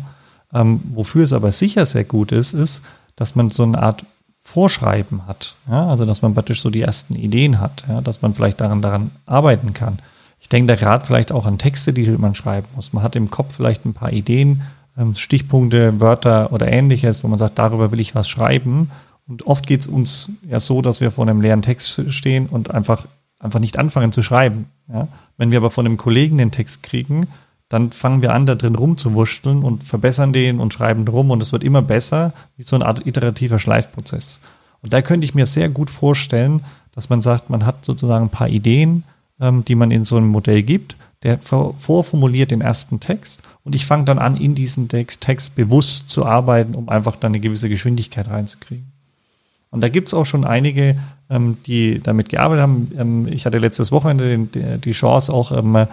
Ähm, 0.53 0.81
wofür 0.95 1.25
es 1.25 1.33
aber 1.33 1.53
sicher 1.53 1.87
sehr 1.87 2.05
gut 2.05 2.33
ist, 2.33 2.53
ist, 2.53 2.83
dass 3.17 3.35
man 3.35 3.51
so 3.51 3.63
eine 3.63 3.83
Art 3.83 4.05
Vorschreiben 4.41 5.27
hat. 5.27 5.55
Ja? 5.69 5.89
Also 5.89 6.05
dass 6.05 6.23
man 6.23 6.35
praktisch 6.35 6.61
so 6.61 6.71
die 6.71 6.83
ersten 6.83 7.15
Ideen 7.15 7.61
hat, 7.61 7.85
ja? 7.89 8.01
dass 8.01 8.23
man 8.23 8.35
vielleicht 8.35 8.61
daran, 8.61 8.83
daran 8.83 9.11
arbeiten 9.27 9.73
kann. 9.73 9.99
Ich 10.41 10.49
denke 10.49 10.75
da 10.75 10.77
gerade 10.77 11.07
vielleicht 11.07 11.31
auch 11.31 11.47
an 11.47 11.59
Texte, 11.59 11.93
die 11.93 12.11
man 12.11 12.35
schreiben 12.35 12.67
muss. 12.75 12.93
Man 12.93 13.05
hat 13.05 13.15
im 13.15 13.31
Kopf 13.31 13.55
vielleicht 13.55 13.85
ein 13.85 13.95
paar 13.95 14.13
Ideen, 14.13 14.63
ähm, 14.99 15.15
Stichpunkte, 15.15 16.01
Wörter 16.01 16.53
oder 16.53 16.71
ähnliches, 16.71 17.23
wo 17.23 17.29
man 17.29 17.39
sagt, 17.39 17.59
darüber 17.59 17.93
will 17.93 18.01
ich 18.01 18.15
was 18.15 18.29
schreiben. 18.29 18.91
Und 19.29 19.47
oft 19.47 19.67
geht 19.67 19.83
es 19.83 19.87
uns 19.87 20.33
ja 20.49 20.59
so, 20.59 20.83
dass 20.83 21.01
wir 21.01 21.13
vor 21.13 21.27
einem 21.27 21.41
leeren 21.41 21.63
Text 21.63 22.13
stehen 22.13 22.47
und 22.47 22.73
einfach, 22.73 23.07
einfach 23.43 23.61
nicht 23.61 23.79
anfangen 23.79 24.13
zu 24.13 24.23
schreiben. 24.23 24.67
Ja? 24.91 25.09
Wenn 25.37 25.51
wir 25.51 25.59
aber 25.59 25.71
von 25.71 25.85
einem 25.85 25.97
Kollegen 25.97 26.39
den 26.39 26.53
Text 26.53 26.83
kriegen, 26.83 27.27
dann 27.69 27.91
fangen 27.91 28.23
wir 28.23 28.35
an, 28.35 28.47
da 28.47 28.55
drin 28.55 28.75
rumzuwurschteln 28.75 29.63
und 29.63 29.83
verbessern 29.83 30.33
den 30.33 30.61
und 30.61 30.75
schreiben 30.75 31.05
drum 31.05 31.31
und 31.31 31.41
es 31.43 31.53
wird 31.53 31.65
immer 31.65 31.83
besser, 31.83 32.33
wie 32.57 32.63
so 32.63 32.77
eine 32.77 32.87
Art 32.87 33.07
iterativer 33.07 33.59
Schleifprozess. 33.59 34.41
Und 34.83 34.93
da 34.93 35.01
könnte 35.01 35.25
ich 35.25 35.35
mir 35.35 35.47
sehr 35.47 35.69
gut 35.69 35.91
vorstellen, 35.91 36.63
dass 36.95 37.09
man 37.09 37.23
sagt, 37.23 37.51
man 37.51 37.65
hat 37.65 37.85
sozusagen 37.85 38.27
ein 38.27 38.31
paar 38.31 38.49
Ideen, 38.49 39.05
ähm, 39.41 39.65
die 39.65 39.75
man 39.75 39.91
in 39.91 40.05
so 40.05 40.17
einem 40.17 40.29
Modell 40.29 40.63
gibt. 40.63 40.97
Der 41.23 41.39
vorformuliert 41.41 42.51
den 42.51 42.63
ersten 42.63 42.99
Text 42.99 43.45
und 43.63 43.77
ich 43.77 43.87
fange 43.87 44.05
dann 44.05 44.19
an, 44.19 44.35
in 44.35 44.57
diesen 44.57 44.89
Text, 44.89 45.21
Text 45.21 45.55
bewusst 45.55 46.11
zu 46.11 46.27
arbeiten, 46.27 46.75
um 46.75 46.89
einfach 46.89 47.15
dann 47.15 47.31
eine 47.31 47.39
gewisse 47.39 47.69
Geschwindigkeit 47.69 48.29
reinzukriegen. 48.29 48.92
Und 49.73 49.81
da 49.81 49.89
gibt's 49.89 50.13
auch 50.13 50.27
schon 50.27 50.45
einige, 50.45 50.97
ähm, 51.31 51.57
die 51.67 51.99
damit 52.01 52.29
gearbeitet 52.29 52.63
haben. 52.63 52.91
Ähm, 52.97 53.29
ich 53.29 53.47
hatte 53.47 53.59
letztes 53.59 53.91
Wochenende 53.91 54.39
die, 54.39 54.79
die 54.79 54.93
Chance, 54.93 55.33
auch 55.33 55.51
ähm, 55.51 55.87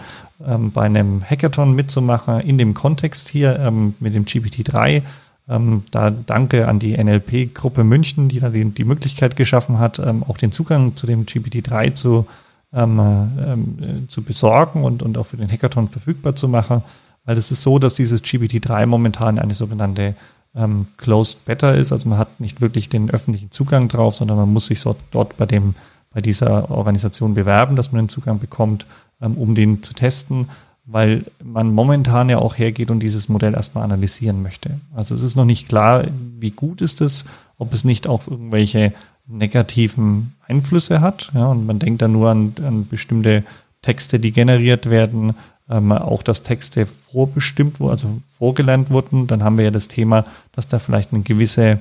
ähm, 0.46 0.72
bei 0.72 0.84
einem 0.84 1.24
Hackathon 1.24 1.74
mitzumachen 1.74 2.42
in 2.42 2.58
dem 2.58 2.74
Kontext 2.74 3.30
hier 3.30 3.58
ähm, 3.58 3.96
mit 4.02 4.14
dem 4.14 4.26
GPT-3. 4.26 5.02
Ähm, 5.48 5.84
da 5.92 6.12
danke 6.12 6.68
an 6.68 6.80
die 6.80 6.96
NLP-Gruppe 6.96 7.86
München, 7.86 8.28
die 8.28 8.42
da 8.42 8.50
die, 8.50 8.66
die 8.66 8.84
Möglichkeit 8.84 9.38
geschaffen 9.38 9.80
hat, 9.80 10.00
auch 10.00 10.38
den 10.38 10.52
Zugang 10.52 10.96
zu 10.96 11.08
dem 11.08 11.26
GPT-3 11.26 11.96
zu 11.96 12.28
ähm, 12.72 14.06
zu 14.08 14.22
besorgen 14.22 14.84
und, 14.84 15.02
und 15.02 15.18
auch 15.18 15.26
für 15.26 15.38
den 15.38 15.52
Hackathon 15.52 15.88
verfügbar 15.88 16.36
zu 16.36 16.48
machen. 16.48 16.84
Weil 17.26 17.36
es 17.36 17.50
ist 17.50 17.64
so, 17.64 17.80
dass 17.80 17.96
dieses 17.96 18.24
GPT-3 18.24 18.86
momentan 18.86 19.40
eine 19.40 19.56
sogenannte 19.56 20.14
ähm, 20.56 20.88
Closed 20.98 21.46
Beta 21.46 21.72
ist. 21.72 21.92
Also 21.92 22.10
man 22.10 22.18
hat 22.18 22.40
nicht 22.40 22.62
wirklich 22.62 22.90
den 22.90 23.10
öffentlichen 23.10 23.52
Zugang 23.52 23.88
drauf, 23.88 24.16
sondern 24.16 24.38
man 24.38 24.52
muss 24.52 24.68
sich 24.68 24.80
so 24.80 24.96
dort 25.12 25.38
bei 25.38 25.46
dem, 25.46 25.76
bei 26.12 26.22
dieser 26.22 26.72
Organisation 26.72 27.34
bewerben, 27.34 27.76
dass 27.76 27.92
man 27.92 28.04
den 28.04 28.10
Zugang 28.10 28.40
bekommt, 28.40 28.86
ähm, 29.22 29.36
um 29.38 29.56
den 29.56 29.84
zu 29.84 29.94
testen, 29.94 30.50
weil 30.86 31.26
man 31.44 31.72
momentan 31.72 32.30
ja 32.30 32.40
auch 32.40 32.58
hergeht 32.58 32.90
und 32.90 33.00
dieses 33.00 33.30
Modell 33.30 33.54
erstmal 33.54 33.84
analysieren 33.84 34.42
möchte. 34.42 34.80
Also 34.96 35.14
es 35.14 35.22
ist 35.22 35.36
noch 35.36 35.46
nicht 35.46 35.68
klar, 35.68 36.06
wie 36.40 36.52
gut 36.52 36.82
ist 36.82 37.02
es, 37.02 37.26
ob 37.58 37.74
es 37.74 37.84
nicht 37.84 38.08
auch 38.08 38.28
irgendwelche 38.28 38.94
negativen 39.28 40.34
Einflüsse 40.48 41.02
hat. 41.02 41.32
Ja, 41.36 41.48
und 41.48 41.68
man 41.68 41.78
denkt 41.78 42.02
dann 42.02 42.14
nur 42.14 42.30
an, 42.30 42.56
an 42.66 42.88
bestimmte 42.88 43.44
Texte, 43.82 44.20
die 44.20 44.32
generiert 44.32 44.90
werden, 44.90 45.36
ähm, 45.70 45.92
auch 45.92 46.24
dass 46.24 46.44
Texte 46.44 46.86
vorbestimmt 46.86 47.80
wurden, 47.80 47.92
also 47.92 48.22
vorgelernt 48.38 48.90
wurden. 48.90 49.28
Dann 49.28 49.44
haben 49.44 49.58
wir 49.58 49.66
ja 49.66 49.72
das 49.72 49.88
Thema, 49.88 50.26
dass 50.52 50.68
da 50.68 50.80
vielleicht 50.80 51.14
eine 51.14 51.22
gewisse 51.22 51.80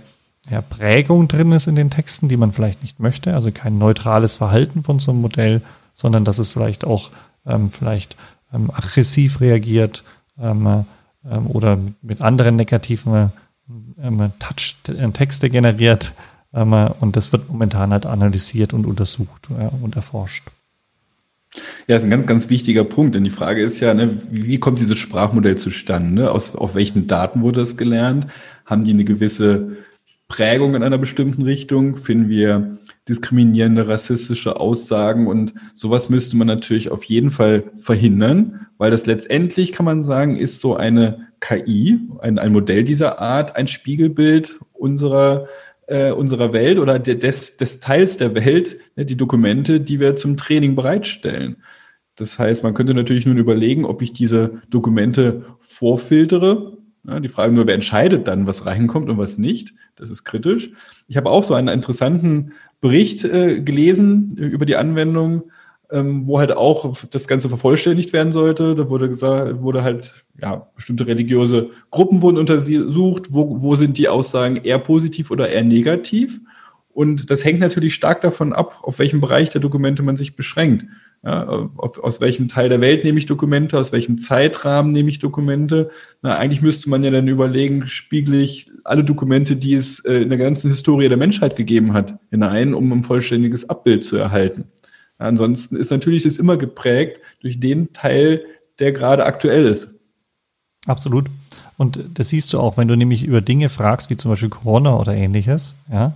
ja, 0.51 0.61
Prägung 0.63 1.29
drin 1.29 1.53
ist 1.53 1.67
in 1.67 1.77
den 1.77 1.91
Texten, 1.91 2.29
die 2.29 2.37
man 2.37 2.53
vielleicht 2.53 2.83
nicht 2.83 3.01
möchte. 3.01 3.35
Also 3.35 3.51
kein 3.53 3.79
neutrales 3.79 4.35
Verhalten 4.35 4.85
von 4.85 4.99
so 4.99 5.11
einem 5.11 5.21
Modell, 5.21 5.63
sondern 5.95 6.25
dass 6.25 6.39
es 6.39 6.51
vielleicht 6.51 6.85
auch 6.85 7.11
ähm, 7.47 7.71
vielleicht 7.71 8.17
ähm, 8.53 8.71
aggressiv 8.71 9.41
reagiert 9.41 10.05
ähm, 10.39 10.85
ähm, 11.29 11.47
oder 11.47 11.77
mit, 11.77 12.03
mit 12.03 12.21
anderen 12.21 12.57
negativen 12.57 13.33
ähm, 14.01 14.33
Touch 14.39 14.77
äh, 14.89 15.11
Texte 15.11 15.51
generiert. 15.51 16.15
Ähm, 16.55 16.73
und 17.01 17.17
das 17.17 17.33
wird 17.33 17.49
momentan 17.49 17.93
halt 17.93 18.07
analysiert 18.07 18.73
und 18.73 18.87
untersucht 18.87 19.49
ja, 19.51 19.71
und 19.83 19.97
erforscht. 19.97 20.45
Ja, 21.55 21.95
das 21.95 22.03
ist 22.03 22.05
ein 22.05 22.11
ganz, 22.11 22.27
ganz 22.27 22.51
wichtiger 22.51 22.85
Punkt, 22.85 23.15
denn 23.15 23.25
die 23.25 23.31
Frage 23.31 23.63
ist 23.63 23.81
ja, 23.81 23.95
ne, 23.95 24.21
wie 24.31 24.59
kommt 24.59 24.81
dieses 24.81 24.99
Sprachmodell 24.99 25.57
zustande? 25.57 26.31
Aus, 26.31 26.55
auf 26.55 26.75
welchen 26.75 27.07
Daten 27.07 27.41
wurde 27.41 27.63
es 27.63 27.77
gelernt? 27.77 28.27
Haben 28.67 28.85
die 28.85 28.93
eine 28.93 29.05
gewisse 29.05 29.77
Prägung 30.29 30.75
in 30.75 30.83
einer 30.83 30.99
bestimmten 30.99 31.43
Richtung? 31.43 31.97
Finden 31.97 32.29
wir 32.29 32.79
diskriminierende, 33.09 33.89
rassistische 33.89 34.61
Aussagen? 34.61 35.27
Und 35.27 35.55
sowas 35.75 36.11
müsste 36.11 36.37
man 36.37 36.47
natürlich 36.47 36.91
auf 36.91 37.05
jeden 37.05 37.31
Fall 37.31 37.65
verhindern, 37.77 38.67
weil 38.77 38.91
das 38.91 39.07
letztendlich, 39.07 39.73
kann 39.73 39.87
man 39.87 40.03
sagen, 40.03 40.37
ist 40.37 40.61
so 40.61 40.77
eine 40.77 41.29
KI, 41.41 42.01
ein, 42.21 42.39
ein 42.39 42.53
Modell 42.53 42.85
dieser 42.85 43.21
Art, 43.21 43.57
ein 43.57 43.69
Spiegelbild 43.69 44.61
unserer 44.75 45.47
äh, 45.89 46.13
unserer 46.13 46.53
Welt 46.53 46.79
oder 46.79 46.99
des, 46.99 47.57
des 47.57 47.81
Teils 47.81 48.19
der 48.19 48.35
Welt, 48.35 48.79
ne, 48.95 49.05
die 49.05 49.17
Dokumente, 49.17 49.81
die 49.81 50.01
wir 50.01 50.17
zum 50.17 50.37
Training 50.37 50.77
bereitstellen. 50.77 51.57
Das 52.15 52.39
heißt, 52.39 52.63
man 52.63 52.75
könnte 52.75 52.95
natürlich 52.95 53.27
nun 53.27 53.39
überlegen, 53.39 53.85
ob 53.85 54.03
ich 54.03 54.13
diese 54.13 54.61
Dokumente 54.69 55.45
vorfiltere. 55.61 56.77
Ja, 57.07 57.21
die 57.21 57.29
Frage 57.29 57.55
nur, 57.55 57.67
wer 57.67 57.75
entscheidet 57.75 58.29
dann, 58.29 58.47
was 58.47 58.67
reinkommt 58.67 59.09
und 59.09 59.19
was 59.19 59.39
nicht. 59.39 59.75
Das 59.97 60.11
ist 60.11 60.25
kritisch. 60.25 60.71
Ich 61.07 61.17
habe 61.17 61.31
auch 61.31 61.45
so 61.45 61.55
einen 61.55 61.69
interessanten 61.69 62.53
Bericht 62.81 63.25
äh, 63.25 63.61
gelesen 63.61 64.37
über 64.37 64.67
die 64.67 64.77
Anwendung 64.77 65.51
ähm, 65.91 66.27
wo 66.27 66.39
halt 66.39 66.57
auch 66.57 66.95
das 67.11 67.27
Ganze 67.27 67.49
vervollständigt 67.49 68.13
werden 68.13 68.33
sollte. 68.33 68.75
Da 68.75 68.91
wurde 68.91 69.09
gesagt, 69.09 69.63
wurde 69.63 69.83
halt, 69.83 70.25
ja, 70.41 70.69
bestimmte 70.75 71.07
religiöse 71.07 71.71
Gruppen 71.91 72.23
wurden 72.23 72.39
untersucht, 72.39 73.33
wo, 73.33 73.63
wo 73.63 73.75
sind 73.75 73.99
die 73.99 74.09
Aussagen 74.09 74.57
eher 74.57 74.79
positiv 74.79 75.31
oder 75.31 75.49
eher 75.49 75.65
negativ. 75.65 76.41
Und 76.99 77.31
das 77.31 77.45
hängt 77.45 77.61
natürlich 77.61 77.95
stark 77.95 78.23
davon 78.23 78.53
ab, 78.53 78.81
auf 78.83 78.99
welchem 78.99 79.21
Bereich 79.21 79.51
der 79.51 79.61
Dokumente 79.61 80.03
man 80.03 80.17
sich 80.17 80.35
beschränkt. 80.35 80.85
Ja, 81.25 81.69
auf, 81.77 81.99
aus 82.03 82.21
welchem 82.21 82.49
Teil 82.49 82.69
der 82.69 82.81
Welt 82.81 83.05
nehme 83.05 83.19
ich 83.19 83.27
Dokumente, 83.27 83.79
aus 83.79 83.93
welchem 83.93 84.19
Zeitrahmen 84.19 84.93
nehme 84.93 85.09
ich 85.09 85.19
Dokumente. 85.19 85.91
Na, 86.23 86.37
eigentlich 86.37 86.63
müsste 86.63 86.91
man 86.91 87.03
ja 87.03 87.11
dann 87.11 87.27
überlegen, 87.27 87.87
spiegle 87.87 88.39
ich 88.39 88.71
alle 88.85 89.05
Dokumente, 89.05 89.57
die 89.57 89.75
es 89.75 90.05
äh, 90.05 90.23
in 90.23 90.29
der 90.29 90.39
ganzen 90.39 90.71
Historie 90.71 91.09
der 91.09 91.19
Menschheit 91.19 91.57
gegeben 91.57 91.93
hat, 91.93 92.19
hinein, 92.31 92.75
um 92.75 92.93
ein 92.93 93.03
vollständiges 93.05 93.69
Abbild 93.69 94.05
zu 94.05 94.17
erhalten. 94.17 94.65
Ansonsten 95.19 95.77
ist 95.77 95.91
natürlich 95.91 96.23
das 96.23 96.39
immer 96.39 96.57
geprägt 96.57 97.21
durch 97.41 97.61
den 97.61 97.93
Teil, 97.93 98.45
der 98.79 98.93
gerade 98.93 99.27
aktuell 99.27 99.65
ist. 99.65 99.89
Absolut. 100.87 101.27
Und 101.77 102.01
das 102.15 102.29
siehst 102.29 102.53
du 102.53 102.59
auch, 102.59 102.77
wenn 102.77 102.89
du 102.89 102.97
nämlich 102.97 103.25
über 103.25 103.41
Dinge 103.41 103.69
fragst, 103.69 104.11
wie 104.11 104.17
zum 104.17 104.31
Beispiel 104.31 104.49
Corona 104.49 104.99
oder 104.99 105.15
ähnliches, 105.15 105.77
ja, 105.91 106.15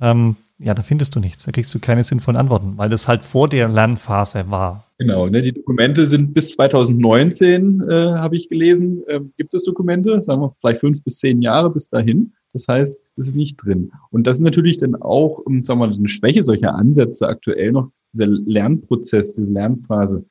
ähm, 0.00 0.36
ja, 0.58 0.74
da 0.74 0.82
findest 0.82 1.16
du 1.16 1.20
nichts, 1.20 1.44
da 1.44 1.50
kriegst 1.50 1.74
du 1.74 1.80
keine 1.80 2.04
sinnvollen 2.04 2.36
Antworten, 2.36 2.74
weil 2.76 2.88
das 2.88 3.08
halt 3.08 3.24
vor 3.24 3.48
der 3.48 3.68
Lernphase 3.68 4.44
war. 4.48 4.84
Genau, 4.98 5.26
ne, 5.26 5.42
die 5.42 5.52
Dokumente 5.52 6.06
sind 6.06 6.34
bis 6.34 6.52
2019, 6.52 7.82
äh, 7.88 8.12
habe 8.12 8.36
ich 8.36 8.48
gelesen, 8.48 9.02
äh, 9.08 9.20
gibt 9.36 9.54
es 9.54 9.64
Dokumente, 9.64 10.22
sagen 10.22 10.40
wir 10.40 10.52
vielleicht 10.60 10.80
fünf 10.80 11.02
bis 11.02 11.18
zehn 11.18 11.42
Jahre 11.42 11.70
bis 11.70 11.88
dahin. 11.88 12.32
Das 12.52 12.68
heißt, 12.68 13.00
das 13.16 13.28
ist 13.28 13.36
nicht 13.36 13.56
drin. 13.56 13.90
Und 14.10 14.26
das 14.26 14.36
ist 14.36 14.42
natürlich 14.42 14.78
dann 14.78 14.94
auch, 14.94 15.42
sagen 15.46 15.66
wir 15.66 15.74
mal, 15.76 15.92
eine 15.92 16.08
Schwäche 16.08 16.44
solcher 16.44 16.74
Ansätze 16.74 17.26
aktuell 17.26 17.72
noch, 17.72 17.90
dieser 18.12 18.26
Lernprozess, 18.26 19.34
diese 19.34 19.50
Lernphase, 19.50 20.24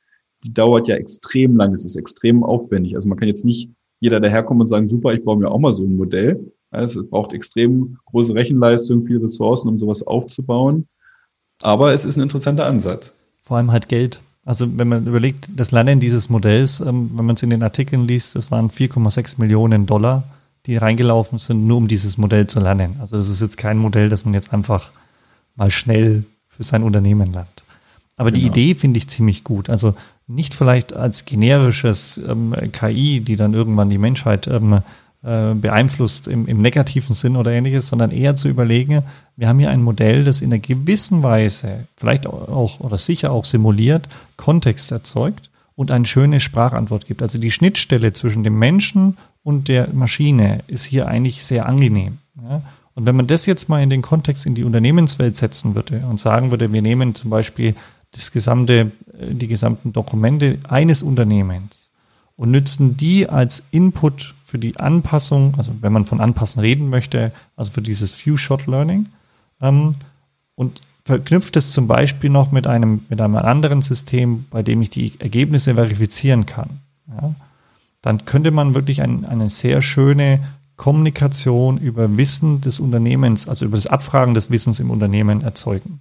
die 0.44 0.52
dauert 0.52 0.88
ja 0.88 0.96
extrem 0.96 1.56
lang, 1.56 1.70
das 1.70 1.84
ist 1.84 1.96
extrem 1.96 2.42
aufwendig. 2.42 2.94
Also 2.94 3.08
man 3.08 3.18
kann 3.18 3.28
jetzt 3.28 3.44
nicht 3.44 3.70
jeder 4.00 4.20
daherkommen 4.20 4.62
und 4.62 4.66
sagen, 4.66 4.88
super, 4.88 5.12
ich 5.12 5.24
baue 5.24 5.36
mir 5.36 5.50
auch 5.50 5.58
mal 5.58 5.72
so 5.72 5.84
ein 5.84 5.96
Modell. 5.96 6.52
Also 6.70 7.02
es 7.02 7.10
braucht 7.10 7.32
extrem 7.32 7.98
große 8.06 8.34
Rechenleistung, 8.34 9.06
viele 9.06 9.22
Ressourcen, 9.22 9.68
um 9.68 9.78
sowas 9.78 10.02
aufzubauen. 10.02 10.88
Aber 11.62 11.92
es 11.92 12.04
ist 12.04 12.16
ein 12.16 12.22
interessanter 12.22 12.66
Ansatz. 12.66 13.14
Vor 13.42 13.58
allem 13.58 13.70
halt 13.70 13.88
Geld. 13.88 14.20
Also 14.44 14.66
wenn 14.76 14.88
man 14.88 15.06
überlegt, 15.06 15.50
das 15.54 15.70
Lernen 15.70 16.00
dieses 16.00 16.28
Modells, 16.28 16.80
ähm, 16.80 17.10
wenn 17.14 17.24
man 17.26 17.36
es 17.36 17.42
in 17.42 17.50
den 17.50 17.62
Artikeln 17.62 18.08
liest, 18.08 18.34
das 18.34 18.50
waren 18.50 18.70
4,6 18.70 19.38
Millionen 19.38 19.86
Dollar, 19.86 20.24
die 20.66 20.76
reingelaufen 20.76 21.38
sind, 21.38 21.66
nur 21.66 21.76
um 21.76 21.86
dieses 21.86 22.18
Modell 22.18 22.46
zu 22.48 22.58
lernen. 22.58 22.96
Also 23.00 23.16
das 23.16 23.28
ist 23.28 23.40
jetzt 23.40 23.56
kein 23.56 23.78
Modell, 23.78 24.08
das 24.08 24.24
man 24.24 24.34
jetzt 24.34 24.52
einfach 24.52 24.90
mal 25.54 25.70
schnell 25.70 26.24
für 26.48 26.64
sein 26.64 26.82
Unternehmen 26.82 27.32
lernt. 27.32 27.62
Aber 28.16 28.30
genau. 28.30 28.40
die 28.40 28.46
Idee 28.48 28.74
finde 28.74 28.98
ich 28.98 29.08
ziemlich 29.08 29.44
gut. 29.44 29.70
Also 29.70 29.94
nicht 30.26 30.54
vielleicht 30.54 30.92
als 30.92 31.24
generisches 31.24 32.20
ähm, 32.28 32.54
KI, 32.72 33.20
die 33.20 33.36
dann 33.36 33.54
irgendwann 33.54 33.90
die 33.90 33.98
Menschheit 33.98 34.46
ähm, 34.46 34.82
äh, 35.22 35.54
beeinflusst 35.54 36.28
im, 36.28 36.46
im 36.46 36.58
negativen 36.58 37.14
Sinn 37.14 37.36
oder 37.36 37.52
ähnliches, 37.52 37.88
sondern 37.88 38.10
eher 38.10 38.34
zu 38.36 38.48
überlegen, 38.48 39.02
wir 39.36 39.48
haben 39.48 39.58
hier 39.58 39.70
ein 39.70 39.82
Modell, 39.82 40.24
das 40.24 40.40
in 40.40 40.52
einer 40.52 40.60
gewissen 40.60 41.22
Weise, 41.22 41.86
vielleicht 41.96 42.26
auch 42.26 42.80
oder 42.80 42.98
sicher 42.98 43.30
auch 43.32 43.44
simuliert, 43.44 44.08
Kontext 44.36 44.90
erzeugt 44.90 45.50
und 45.74 45.90
eine 45.90 46.04
schöne 46.06 46.40
Sprachantwort 46.40 47.06
gibt. 47.06 47.22
Also 47.22 47.38
die 47.38 47.50
Schnittstelle 47.50 48.12
zwischen 48.12 48.44
dem 48.44 48.58
Menschen 48.58 49.16
und 49.42 49.68
der 49.68 49.92
Maschine 49.92 50.64
ist 50.66 50.84
hier 50.84 51.06
eigentlich 51.08 51.44
sehr 51.44 51.66
angenehm. 51.66 52.18
Ja? 52.42 52.62
Und 52.94 53.06
wenn 53.06 53.16
man 53.16 53.26
das 53.26 53.46
jetzt 53.46 53.68
mal 53.68 53.82
in 53.82 53.90
den 53.90 54.02
Kontext 54.02 54.44
in 54.44 54.54
die 54.54 54.64
Unternehmenswelt 54.64 55.36
setzen 55.36 55.74
würde 55.74 56.04
und 56.08 56.20
sagen 56.20 56.50
würde, 56.50 56.72
wir 56.72 56.82
nehmen 56.82 57.14
zum 57.14 57.30
Beispiel 57.30 57.74
das 58.12 58.30
gesamte, 58.30 58.92
äh, 59.18 59.34
die 59.34 59.48
gesamten 59.48 59.92
Dokumente 59.92 60.58
eines 60.68 61.02
Unternehmens 61.02 61.90
und 62.36 62.50
nützen 62.50 62.96
die 62.96 63.28
als 63.28 63.64
Input 63.70 64.34
für 64.44 64.58
die 64.58 64.78
Anpassung, 64.78 65.54
also 65.56 65.72
wenn 65.80 65.92
man 65.92 66.06
von 66.06 66.20
Anpassen 66.20 66.60
reden 66.60 66.88
möchte, 66.88 67.32
also 67.56 67.72
für 67.72 67.82
dieses 67.82 68.12
Few-Shot-Learning 68.12 69.08
ähm, 69.60 69.94
und 70.54 70.82
verknüpft 71.04 71.56
es 71.56 71.72
zum 71.72 71.88
Beispiel 71.88 72.30
noch 72.30 72.52
mit 72.52 72.66
einem, 72.66 73.04
mit 73.08 73.20
einem 73.20 73.36
anderen 73.36 73.82
System, 73.82 74.44
bei 74.50 74.62
dem 74.62 74.82
ich 74.82 74.90
die 74.90 75.18
Ergebnisse 75.18 75.74
verifizieren 75.74 76.46
kann. 76.46 76.80
Ja, 77.08 77.34
dann 78.02 78.24
könnte 78.24 78.50
man 78.50 78.74
wirklich 78.74 79.02
ein, 79.02 79.24
eine 79.24 79.50
sehr 79.50 79.82
schöne 79.82 80.40
Kommunikation 80.76 81.78
über 81.78 82.16
Wissen 82.16 82.60
des 82.60 82.80
Unternehmens, 82.80 83.48
also 83.48 83.64
über 83.64 83.76
das 83.76 83.86
Abfragen 83.86 84.34
des 84.34 84.50
Wissens 84.50 84.80
im 84.80 84.90
Unternehmen 84.90 85.42
erzeugen. 85.42 86.00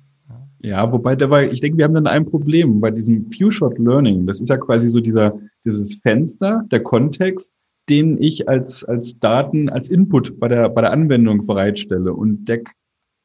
Ja, 0.64 0.92
wobei 0.92 1.16
dabei, 1.16 1.50
ich 1.52 1.60
denke, 1.60 1.78
wir 1.78 1.86
haben 1.86 1.96
dann 1.96 2.06
ein 2.08 2.26
Problem 2.26 2.80
bei 2.80 2.92
diesem 2.92 3.24
Few-Shot 3.24 3.80
Learning. 3.80 4.28
Das 4.28 4.40
ist 4.40 4.50
ja 4.50 4.58
quasi 4.58 4.90
so 4.90 5.00
dieser, 5.00 5.40
dieses 5.66 5.96
Fenster, 5.96 6.66
der 6.72 6.84
Kontext, 6.84 7.56
den 7.90 8.22
ich 8.22 8.48
als, 8.48 8.84
als 8.84 9.20
Daten, 9.20 9.70
als 9.70 9.90
Input 9.90 10.40
bei 10.40 10.48
der, 10.48 10.70
bei 10.70 10.82
der 10.82 10.92
Anwendung 10.92 11.48
bereitstelle. 11.48 12.14
Und 12.14 12.46
der 12.46 12.62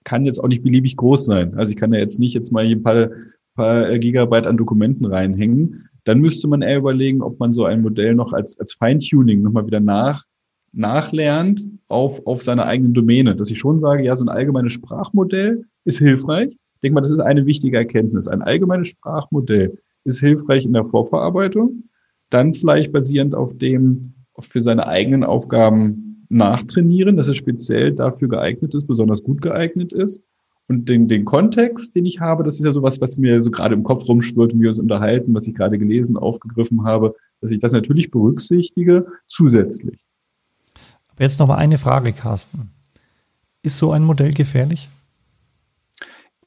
kann 0.05 0.25
jetzt 0.25 0.39
auch 0.39 0.49
nicht 0.49 0.63
beliebig 0.63 0.97
groß 0.97 1.27
sein. 1.27 1.55
Also 1.57 1.73
ich 1.73 1.77
kann 1.77 1.93
ja 1.93 1.99
jetzt 1.99 2.19
nicht 2.19 2.33
jetzt 2.33 2.53
mal 2.53 2.65
ein 2.65 2.83
paar, 2.83 3.11
paar 3.55 3.99
Gigabyte 3.99 4.47
an 4.47 4.57
Dokumenten 4.57 5.05
reinhängen. 5.05 5.89
Dann 6.05 6.21
müsste 6.21 6.49
man 6.49 6.63
eher 6.63 6.79
überlegen, 6.79 7.21
ob 7.21 7.39
man 7.39 7.53
so 7.53 7.67
ein 7.67 7.83
Modell 7.83 8.15
noch 8.15 8.33
als, 8.33 8.59
als 8.59 8.75
Feintuning 8.75 9.43
nochmal 9.43 9.67
wieder 9.67 9.81
nach, 9.81 10.25
nachlernt 10.73 11.67
auf, 11.89 12.27
auf 12.27 12.43
seiner 12.43 12.65
eigenen 12.65 12.95
Domäne. 12.95 13.37
Dass 13.37 13.51
ich 13.51 13.59
schon 13.59 13.81
sage, 13.81 14.05
ja, 14.05 14.17
so 14.17 14.25
ein 14.25 14.31
allgemeines 14.31 14.73
Sprachmodell 14.73 15.65
ist 15.85 15.99
hilfreich. 15.99 16.57
Ich 16.77 16.81
denke 16.81 16.95
mal, 16.95 17.01
das 17.01 17.11
ist 17.11 17.21
eine 17.21 17.47
wichtige 17.47 17.79
Erkenntnis. 17.79 18.29
Ein 18.29 18.43
allgemeines 18.43 18.89
Sprachmodell 18.89 19.79
ist 20.05 20.21
hilfreich 20.21 20.65
in 20.65 20.73
der 20.73 20.85
Vorverarbeitung. 20.85 21.85
Dann 22.31 22.53
vielleicht 22.55 22.93
basierend 22.93 23.35
auf 23.35 23.57
dem, 23.57 24.15
für 24.39 24.63
seine 24.63 24.87
eigenen 24.87 25.25
Aufgaben 25.25 26.27
nachtrainieren, 26.29 27.17
dass 27.17 27.29
es 27.29 27.37
speziell 27.37 27.93
dafür 27.93 28.29
geeignet 28.29 28.75
ist, 28.75 28.87
besonders 28.87 29.23
gut 29.23 29.41
geeignet 29.41 29.93
ist. 29.93 30.23
Und 30.69 30.89
den, 30.89 31.07
den 31.07 31.25
Kontext, 31.25 31.95
den 31.95 32.07
ich 32.07 32.21
habe, 32.21 32.43
das 32.43 32.57
ist 32.57 32.65
ja 32.65 32.73
sowas, 32.73 33.01
was 33.01 33.17
mir 33.19 33.41
so 33.41 33.51
gerade 33.51 33.75
im 33.75 33.85
Kopf 33.85 34.09
rumschwirrt 34.09 34.53
und 34.53 34.61
wir 34.61 34.69
uns 34.69 34.81
unterhalten, 34.81 35.33
was 35.35 35.47
ich 35.47 35.55
gerade 35.55 35.79
gelesen, 35.79 36.17
aufgegriffen 36.17 36.85
habe, 36.85 37.15
dass 37.41 37.53
ich 37.53 37.61
das 37.61 37.73
natürlich 37.73 38.11
berücksichtige, 38.11 39.07
zusätzlich. 39.29 40.05
Aber 41.09 41.23
jetzt 41.23 41.39
noch 41.39 41.47
mal 41.47 41.57
eine 41.57 41.79
Frage, 41.79 42.13
Carsten. 42.13 42.71
Ist 43.63 43.79
so 43.79 43.93
ein 43.93 44.03
Modell 44.03 44.33
gefährlich? 44.33 44.91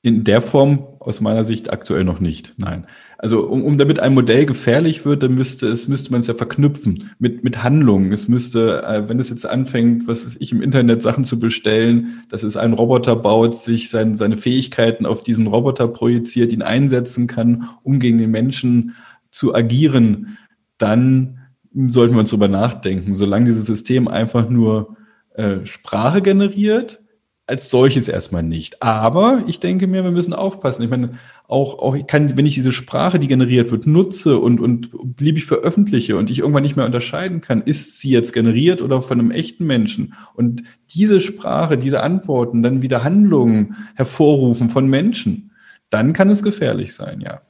In 0.01 0.23
der 0.23 0.41
Form 0.41 0.87
aus 0.99 1.19
meiner 1.19 1.43
Sicht 1.43 1.73
aktuell 1.73 2.05
noch 2.05 2.21
nicht. 2.21 2.53
Nein. 2.57 2.87
Also 3.17 3.45
um, 3.45 3.65
um 3.65 3.77
damit 3.77 3.99
ein 3.99 4.13
Modell 4.13 4.45
gefährlich 4.45 5.03
wird, 5.03 5.23
dann 5.23 5.35
müsste 5.35 5.67
es 5.67 5.89
müsste 5.89 6.11
man 6.11 6.21
es 6.21 6.27
ja 6.27 6.33
verknüpfen 6.33 7.11
mit 7.19 7.43
mit 7.43 7.63
Handlungen. 7.63 8.13
Es 8.13 8.29
müsste, 8.29 8.81
äh, 8.83 9.09
wenn 9.09 9.19
es 9.19 9.29
jetzt 9.29 9.45
anfängt, 9.45 10.07
was 10.07 10.25
ist 10.25 10.41
ich 10.41 10.53
im 10.53 10.61
Internet 10.61 11.01
Sachen 11.01 11.25
zu 11.25 11.37
bestellen, 11.37 12.23
dass 12.29 12.43
es 12.43 12.55
einen 12.55 12.73
Roboter 12.73 13.17
baut, 13.17 13.55
sich 13.55 13.89
sein, 13.89 14.13
seine 14.15 14.37
Fähigkeiten 14.37 15.05
auf 15.05 15.21
diesen 15.21 15.47
Roboter 15.47 15.89
projiziert, 15.89 16.53
ihn 16.53 16.61
einsetzen 16.61 17.27
kann, 17.27 17.67
um 17.83 17.99
gegen 17.99 18.17
den 18.17 18.31
Menschen 18.31 18.95
zu 19.31 19.53
agieren, 19.53 20.37
dann 20.77 21.39
sollten 21.73 22.15
wir 22.15 22.21
uns 22.21 22.29
darüber 22.29 22.47
nachdenken. 22.47 23.15
Solange 23.15 23.45
dieses 23.45 23.65
System 23.65 24.07
einfach 24.07 24.49
nur 24.49 24.95
äh, 25.33 25.65
Sprache 25.65 26.21
generiert, 26.21 27.01
als 27.49 27.69
solches 27.69 28.07
erstmal 28.07 28.43
nicht. 28.43 28.83
Aber 28.83 29.43
ich 29.47 29.59
denke 29.59 29.87
mir, 29.87 30.03
wir 30.03 30.11
müssen 30.11 30.33
aufpassen. 30.33 30.83
Ich 30.83 30.89
meine, 30.89 31.11
auch, 31.47 31.79
auch 31.79 31.95
ich 31.95 32.05
kann, 32.05 32.37
wenn 32.37 32.45
ich 32.45 32.53
diese 32.53 32.71
Sprache, 32.71 33.17
die 33.17 33.27
generiert 33.27 33.71
wird, 33.71 33.87
nutze 33.87 34.37
und, 34.37 34.59
und 34.59 34.91
beliebig 35.15 35.45
veröffentliche 35.45 36.15
und 36.15 36.29
ich 36.29 36.39
irgendwann 36.39 36.61
nicht 36.61 36.75
mehr 36.75 36.85
unterscheiden 36.85 37.41
kann, 37.41 37.61
ist 37.61 37.99
sie 37.99 38.11
jetzt 38.11 38.33
generiert 38.33 38.83
oder 38.83 39.01
von 39.01 39.19
einem 39.19 39.31
echten 39.31 39.65
Menschen? 39.65 40.13
Und 40.35 40.61
diese 40.93 41.19
Sprache, 41.19 41.77
diese 41.77 42.01
Antworten 42.03 42.61
dann 42.61 42.83
wieder 42.83 43.03
Handlungen 43.03 43.75
hervorrufen 43.95 44.69
von 44.69 44.87
Menschen, 44.87 45.51
dann 45.89 46.13
kann 46.13 46.29
es 46.29 46.43
gefährlich 46.43 46.93
sein, 46.93 47.19
ja. 47.19 47.41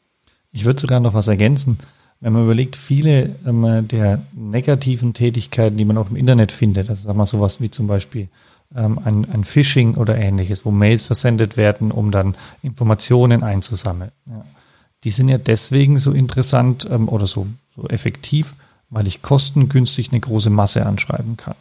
Ich 0.52 0.64
würde 0.64 0.80
sogar 0.80 1.02
noch 1.02 1.14
was 1.14 1.28
ergänzen. 1.28 1.78
Wenn 2.22 2.34
man 2.34 2.44
überlegt, 2.44 2.76
viele 2.76 3.36
ähm, 3.46 3.88
der 3.88 4.22
negativen 4.34 5.14
Tätigkeiten, 5.14 5.78
die 5.78 5.86
man 5.86 5.98
auch 5.98 6.10
im 6.10 6.16
Internet 6.16 6.52
findet, 6.52 6.90
also 6.90 7.08
sagen 7.08 7.18
wir 7.18 7.26
sowas 7.26 7.62
wie 7.62 7.70
zum 7.70 7.88
Beispiel 7.88 8.30
ähm, 8.76 9.00
ein, 9.04 9.28
ein 9.32 9.44
Phishing 9.44 9.96
oder 9.96 10.18
ähnliches, 10.18 10.66
wo 10.66 10.72
Mails 10.72 11.04
versendet 11.04 11.58
werden, 11.58 11.92
um 11.92 12.12
dann 12.12 12.36
Informationen 12.62 13.44
einzusammeln. 13.44 14.12
Ja. 14.28 14.46
Die 15.04 15.12
sind 15.12 15.30
ja 15.30 15.38
deswegen 15.38 15.98
so 15.98 16.12
interessant 16.12 16.88
ähm, 16.90 17.10
oder 17.10 17.26
so, 17.26 17.48
so 17.76 17.88
effektiv, 17.88 18.58
weil 18.90 19.08
ich 19.08 19.22
kostengünstig 19.22 20.12
eine 20.12 20.20
große 20.20 20.50
Masse 20.50 20.86
anschreiben 20.86 21.38
kann. 21.38 21.56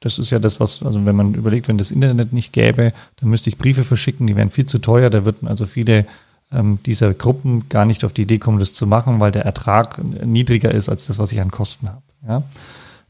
Das 0.00 0.18
ist 0.18 0.30
ja 0.30 0.38
das, 0.38 0.60
was, 0.60 0.82
also 0.82 1.04
wenn 1.06 1.16
man 1.16 1.34
überlegt, 1.34 1.66
wenn 1.68 1.78
das 1.78 1.90
Internet 1.90 2.32
nicht 2.32 2.52
gäbe, 2.52 2.92
dann 3.16 3.30
müsste 3.30 3.48
ich 3.48 3.58
Briefe 3.58 3.84
verschicken, 3.84 4.26
die 4.26 4.36
wären 4.36 4.50
viel 4.50 4.66
zu 4.66 4.78
teuer, 4.78 5.08
da 5.08 5.24
würden 5.24 5.48
also 5.48 5.66
viele 5.66 6.06
ähm, 6.52 6.78
dieser 6.84 7.14
Gruppen 7.14 7.68
gar 7.68 7.86
nicht 7.86 8.04
auf 8.04 8.12
die 8.12 8.22
Idee 8.22 8.38
kommen, 8.38 8.58
das 8.58 8.74
zu 8.74 8.86
machen, 8.86 9.18
weil 9.20 9.32
der 9.32 9.44
Ertrag 9.44 10.02
niedriger 10.02 10.70
ist 10.70 10.88
als 10.88 11.06
das, 11.06 11.18
was 11.18 11.32
ich 11.32 11.40
an 11.40 11.50
Kosten 11.50 11.88
habe. 11.88 12.02
Ja? 12.26 12.42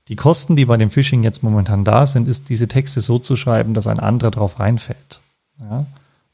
Die 0.08 0.16
Kosten, 0.16 0.56
die 0.56 0.66
bei 0.66 0.76
dem 0.76 0.90
Phishing 0.90 1.22
jetzt 1.22 1.42
momentan 1.42 1.84
da 1.84 2.06
sind, 2.06 2.28
ist 2.28 2.48
diese 2.48 2.68
Texte 2.68 3.00
so 3.00 3.18
zu 3.18 3.36
schreiben, 3.36 3.72
dass 3.72 3.86
ein 3.86 4.00
anderer 4.00 4.30
drauf 4.30 4.60
reinfällt. 4.60 5.20
Ja? 5.60 5.86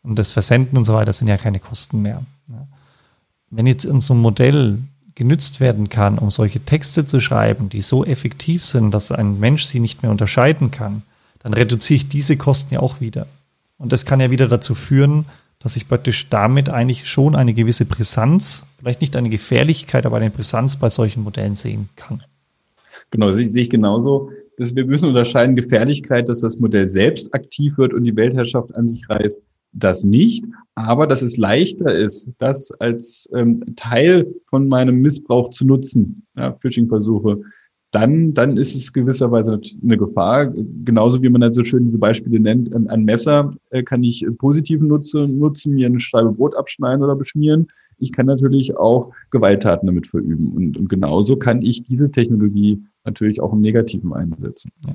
Und 0.03 0.19
das 0.19 0.33
Versenden 0.33 0.77
und 0.77 0.85
so 0.85 0.95
weiter 0.95 1.13
sind 1.13 1.29
ja 1.29 1.37
keine 1.37 1.61
Kosten 1.61 2.03
mehr. 2.03 2.23
Ja? 2.49 2.67
Wenn 3.51 3.67
jetzt 3.67 3.85
in 3.85 4.01
so 4.01 4.15
einem 4.15 4.23
Modell 4.23 4.79
genützt 5.15 5.61
werden 5.61 5.89
kann, 5.89 6.19
um 6.19 6.31
solche 6.31 6.61
Texte 6.61 7.07
zu 7.07 7.21
schreiben, 7.21 7.69
die 7.69 7.83
so 7.83 8.05
effektiv 8.05 8.65
sind, 8.65 8.91
dass 8.93 9.13
ein 9.13 9.39
Mensch 9.39 9.65
sie 9.65 9.81
nicht 9.81 10.03
mehr 10.03 10.11
unterscheiden 10.11 10.71
kann, 10.71 11.03
dann 11.41 11.55
reduziere 11.55 11.97
ich 11.97 12.09
diese 12.09 12.37
Kosten 12.37 12.75
ja 12.75 12.81
auch 12.81 13.01
wieder. 13.01 13.27
Und 13.79 13.93
das 13.93 14.05
kann 14.05 14.21
ja 14.21 14.31
wieder 14.31 14.49
dazu 14.49 14.75
führen, 14.75 15.27
dass 15.59 15.77
ich 15.77 15.89
praktisch 15.89 16.29
damit 16.29 16.71
eigentlich 16.71 17.09
schon 17.09 17.37
eine 17.37 17.55
gewisse 17.55 17.85
Brisanz, 17.85 18.67
vielleicht 18.79 19.01
nicht 19.01 19.15
eine 19.15 19.29
Gefährlichkeit, 19.29 20.07
aber 20.07 20.17
eine 20.17 20.31
Brisanz 20.31 20.77
bei 20.77 20.89
solchen 20.89 21.23
Modellen 21.23 21.55
sehen 21.55 21.91
kann. 21.97 22.25
Genau, 23.11 23.33
sehe 23.33 23.46
ich 23.46 23.70
genauso. 23.70 24.31
Das, 24.57 24.75
wir 24.75 24.85
müssen 24.85 25.09
unterscheiden 25.09 25.57
Gefährlichkeit, 25.57 26.29
dass 26.29 26.40
das 26.40 26.59
Modell 26.59 26.87
selbst 26.87 27.35
aktiv 27.35 27.79
wird 27.79 27.94
und 27.94 28.05
die 28.05 28.16
Weltherrschaft 28.16 28.75
an 28.77 28.87
sich 28.87 29.09
reißt. 29.09 29.42
Das 29.73 30.03
nicht, 30.03 30.44
aber 30.75 31.07
dass 31.07 31.23
es 31.23 31.37
leichter 31.37 31.94
ist, 31.94 32.29
das 32.38 32.73
als 32.81 33.31
ähm, 33.33 33.62
Teil 33.77 34.27
von 34.46 34.66
meinem 34.66 35.01
Missbrauch 35.01 35.51
zu 35.51 35.64
nutzen, 35.64 36.27
ja, 36.37 36.55
Phishing-Versuche, 36.55 37.40
dann, 37.92 38.35
dann 38.35 38.57
ist 38.57 38.75
es 38.75 38.92
gewisserweise 38.92 39.61
eine 39.83 39.96
Gefahr. 39.96 40.53
Genauso 40.85 41.23
wie 41.23 41.29
man 41.29 41.42
halt 41.42 41.55
so 41.55 41.64
schön 41.64 41.87
diese 41.87 41.99
Beispiele 41.99 42.40
nennt, 42.40 42.75
ein 42.75 43.05
Messer 43.05 43.55
äh, 43.70 43.83
kann 43.83 44.03
ich 44.03 44.27
positiv 44.38 44.81
nutzen, 44.81 45.38
nutzen, 45.38 45.75
mir 45.75 45.87
eine 45.87 46.01
Scheibe 46.01 46.33
Brot 46.33 46.57
abschneiden 46.57 47.05
oder 47.05 47.16
beschmieren. 47.16 47.68
Ich 48.01 48.13
kann 48.13 48.27
natürlich 48.27 48.77
auch 48.77 49.13
Gewalttaten 49.31 49.87
damit 49.87 50.07
verüben. 50.07 50.53
Und, 50.53 50.77
und 50.77 50.89
genauso 50.89 51.37
kann 51.37 51.63
ich 51.63 51.83
diese 51.83 52.11
Technologie 52.11 52.83
natürlich 53.05 53.41
auch 53.41 53.53
im 53.53 53.61
Negativen 53.61 54.13
einsetzen. 54.13 54.73
Ja. 54.87 54.95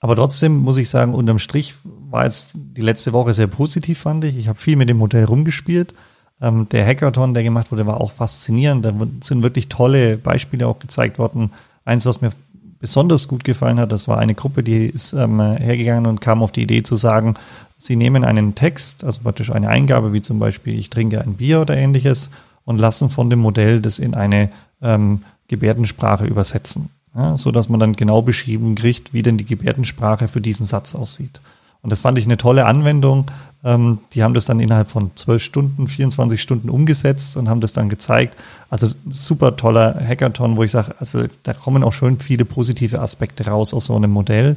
Aber 0.00 0.14
trotzdem 0.14 0.56
muss 0.56 0.76
ich 0.76 0.88
sagen, 0.88 1.14
unterm 1.14 1.38
Strich 1.38 1.74
war 1.84 2.24
jetzt 2.24 2.52
die 2.54 2.82
letzte 2.82 3.12
Woche 3.12 3.34
sehr 3.34 3.48
positiv, 3.48 3.98
fand 3.98 4.24
ich. 4.24 4.36
Ich 4.36 4.48
habe 4.48 4.58
viel 4.58 4.76
mit 4.76 4.88
dem 4.88 4.98
Modell 4.98 5.24
rumgespielt. 5.24 5.94
Ähm, 6.40 6.68
der 6.70 6.86
Hackathon, 6.86 7.34
der 7.34 7.42
gemacht 7.42 7.72
wurde, 7.72 7.86
war 7.86 8.00
auch 8.00 8.12
faszinierend. 8.12 8.84
Da 8.84 8.94
sind 9.22 9.42
wirklich 9.42 9.68
tolle 9.68 10.16
Beispiele 10.16 10.68
auch 10.68 10.78
gezeigt 10.78 11.18
worden. 11.18 11.50
Eins, 11.84 12.06
was 12.06 12.20
mir 12.20 12.30
besonders 12.78 13.26
gut 13.26 13.42
gefallen 13.42 13.80
hat, 13.80 13.90
das 13.90 14.06
war 14.06 14.18
eine 14.18 14.34
Gruppe, 14.34 14.62
die 14.62 14.86
ist 14.86 15.14
ähm, 15.14 15.40
hergegangen 15.40 16.06
und 16.06 16.20
kam 16.20 16.42
auf 16.42 16.52
die 16.52 16.62
Idee 16.62 16.84
zu 16.84 16.96
sagen, 16.96 17.34
sie 17.78 17.96
nehmen 17.96 18.24
einen 18.24 18.54
Text, 18.54 19.04
also 19.04 19.22
praktisch 19.22 19.50
eine 19.50 19.68
Eingabe, 19.68 20.12
wie 20.12 20.20
zum 20.20 20.38
Beispiel 20.38 20.78
ich 20.78 20.90
trinke 20.90 21.22
ein 21.22 21.34
Bier 21.34 21.60
oder 21.60 21.76
ähnliches, 21.76 22.30
und 22.64 22.76
lassen 22.76 23.08
von 23.08 23.30
dem 23.30 23.38
Modell 23.38 23.80
das 23.80 23.98
in 23.98 24.14
eine 24.14 24.50
ähm, 24.82 25.22
Gebärdensprache 25.48 26.26
übersetzen, 26.26 26.90
ja, 27.16 27.38
so 27.38 27.50
dass 27.50 27.70
man 27.70 27.80
dann 27.80 27.94
genau 27.94 28.20
beschrieben 28.20 28.74
kriegt, 28.74 29.14
wie 29.14 29.22
denn 29.22 29.38
die 29.38 29.46
Gebärdensprache 29.46 30.28
für 30.28 30.42
diesen 30.42 30.66
Satz 30.66 30.94
aussieht. 30.94 31.40
Und 31.80 31.90
das 31.90 32.00
fand 32.00 32.18
ich 32.18 32.26
eine 32.26 32.36
tolle 32.36 32.66
Anwendung. 32.66 33.30
Ähm, 33.64 34.00
die 34.12 34.22
haben 34.22 34.34
das 34.34 34.44
dann 34.44 34.60
innerhalb 34.60 34.90
von 34.90 35.12
zwölf 35.14 35.42
Stunden, 35.42 35.86
24 35.86 36.42
Stunden 36.42 36.68
umgesetzt 36.68 37.36
und 37.36 37.48
haben 37.48 37.60
das 37.60 37.72
dann 37.72 37.88
gezeigt. 37.88 38.36
Also 38.68 38.88
super 39.08 39.56
toller 39.56 39.94
Hackathon, 39.94 40.56
wo 40.56 40.64
ich 40.64 40.70
sage, 40.70 40.94
also 40.98 41.24
da 41.44 41.54
kommen 41.54 41.82
auch 41.82 41.92
schon 41.92 42.18
viele 42.18 42.44
positive 42.44 43.00
Aspekte 43.00 43.46
raus 43.46 43.72
aus 43.72 43.86
so 43.86 43.96
einem 43.96 44.10
Modell. 44.10 44.56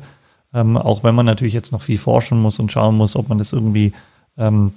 Ähm, 0.53 0.77
auch 0.77 1.03
wenn 1.03 1.15
man 1.15 1.25
natürlich 1.25 1.53
jetzt 1.53 1.71
noch 1.71 1.81
viel 1.81 1.97
forschen 1.97 2.41
muss 2.41 2.59
und 2.59 2.71
schauen 2.71 2.95
muss, 2.95 3.15
ob 3.15 3.29
man 3.29 3.37
das 3.37 3.53
irgendwie 3.53 3.93
ähm, 4.37 4.73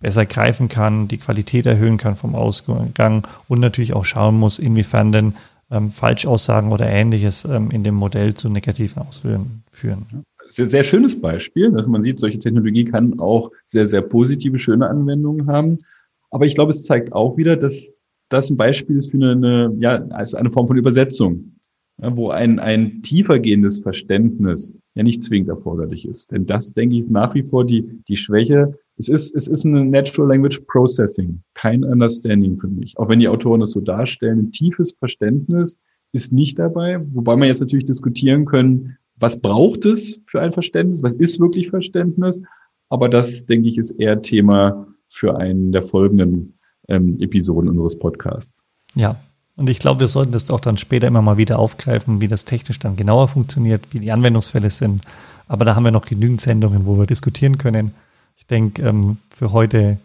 besser 0.00 0.26
greifen 0.26 0.68
kann, 0.68 1.08
die 1.08 1.18
Qualität 1.18 1.66
erhöhen 1.66 1.96
kann 1.96 2.16
vom 2.16 2.34
Ausgang 2.34 2.92
und 3.48 3.60
natürlich 3.60 3.94
auch 3.94 4.04
schauen 4.04 4.38
muss, 4.38 4.58
inwiefern 4.58 5.12
denn 5.12 5.34
ähm, 5.70 5.90
Falschaussagen 5.90 6.70
oder 6.72 6.86
ähnliches 6.86 7.44
ähm, 7.44 7.70
in 7.70 7.82
dem 7.82 7.94
Modell 7.94 8.34
zu 8.34 8.48
negativen 8.48 9.02
Auswirkungen 9.02 9.64
führen. 9.70 10.24
Sehr, 10.46 10.66
sehr 10.66 10.84
schönes 10.84 11.20
Beispiel, 11.20 11.70
dass 11.72 11.86
man 11.86 12.02
sieht, 12.02 12.18
solche 12.18 12.38
Technologie 12.38 12.84
kann 12.84 13.18
auch 13.20 13.50
sehr, 13.64 13.86
sehr 13.86 14.02
positive, 14.02 14.58
schöne 14.58 14.88
Anwendungen 14.88 15.46
haben. 15.46 15.78
Aber 16.30 16.46
ich 16.46 16.54
glaube, 16.54 16.70
es 16.70 16.84
zeigt 16.84 17.12
auch 17.12 17.36
wieder, 17.36 17.56
dass 17.56 17.86
das 18.28 18.50
ein 18.50 18.56
Beispiel 18.56 18.96
ist 18.96 19.10
für 19.10 19.16
eine, 19.18 19.74
ja, 19.78 20.04
als 20.10 20.34
eine 20.34 20.50
Form 20.50 20.66
von 20.66 20.76
Übersetzung, 20.76 21.51
wo 22.10 22.30
ein, 22.30 22.58
ein 22.58 23.02
tiefer 23.02 23.38
gehendes 23.38 23.80
Verständnis 23.80 24.74
ja 24.94 25.02
nicht 25.02 25.22
zwingend 25.22 25.48
erforderlich 25.48 26.06
ist. 26.06 26.32
Denn 26.32 26.46
das, 26.46 26.72
denke 26.74 26.94
ich, 26.94 27.00
ist 27.00 27.10
nach 27.10 27.34
wie 27.34 27.42
vor 27.42 27.64
die, 27.64 28.02
die 28.08 28.16
Schwäche 28.16 28.78
es 28.98 29.08
ist, 29.08 29.34
es 29.34 29.48
ist 29.48 29.64
ein 29.64 29.90
Natural 29.90 30.28
Language 30.28 30.60
Processing, 30.68 31.42
kein 31.54 31.82
Understanding 31.82 32.56
für 32.56 32.68
mich. 32.68 32.98
Auch 32.98 33.08
wenn 33.08 33.20
die 33.20 33.28
Autoren 33.28 33.60
das 33.60 33.72
so 33.72 33.80
darstellen, 33.80 34.38
ein 34.38 34.52
tiefes 34.52 34.92
Verständnis 34.92 35.78
ist 36.12 36.32
nicht 36.32 36.58
dabei, 36.58 37.00
wobei 37.12 37.36
man 37.36 37.48
jetzt 37.48 37.60
natürlich 37.60 37.86
diskutieren 37.86 38.44
können, 38.44 38.98
was 39.16 39.40
braucht 39.40 39.86
es 39.86 40.20
für 40.26 40.40
ein 40.40 40.52
Verständnis, 40.52 41.02
was 41.02 41.14
ist 41.14 41.40
wirklich 41.40 41.70
Verständnis, 41.70 42.42
aber 42.90 43.08
das, 43.08 43.46
denke 43.46 43.68
ich, 43.68 43.78
ist 43.78 43.92
eher 43.92 44.20
Thema 44.20 44.86
für 45.08 45.36
einen 45.36 45.72
der 45.72 45.82
folgenden 45.82 46.58
ähm, 46.88 47.16
Episoden 47.20 47.70
unseres 47.70 47.98
Podcasts. 47.98 48.62
Ja, 48.94 49.18
und 49.56 49.68
ich 49.68 49.78
glaube, 49.78 50.00
wir 50.00 50.08
sollten 50.08 50.32
das 50.32 50.50
auch 50.50 50.60
dann 50.60 50.78
später 50.78 51.06
immer 51.06 51.22
mal 51.22 51.36
wieder 51.36 51.58
aufgreifen, 51.58 52.20
wie 52.20 52.28
das 52.28 52.44
technisch 52.44 52.78
dann 52.78 52.96
genauer 52.96 53.28
funktioniert, 53.28 53.88
wie 53.90 54.00
die 54.00 54.12
Anwendungsfälle 54.12 54.70
sind. 54.70 55.02
Aber 55.46 55.64
da 55.64 55.74
haben 55.74 55.84
wir 55.84 55.90
noch 55.90 56.06
genügend 56.06 56.40
Sendungen, 56.40 56.86
wo 56.86 56.98
wir 56.98 57.06
diskutieren 57.06 57.58
können. 57.58 57.92
Ich 58.36 58.46
denke, 58.46 58.82
ähm, 58.82 59.18
für 59.30 59.52
heute 59.52 59.98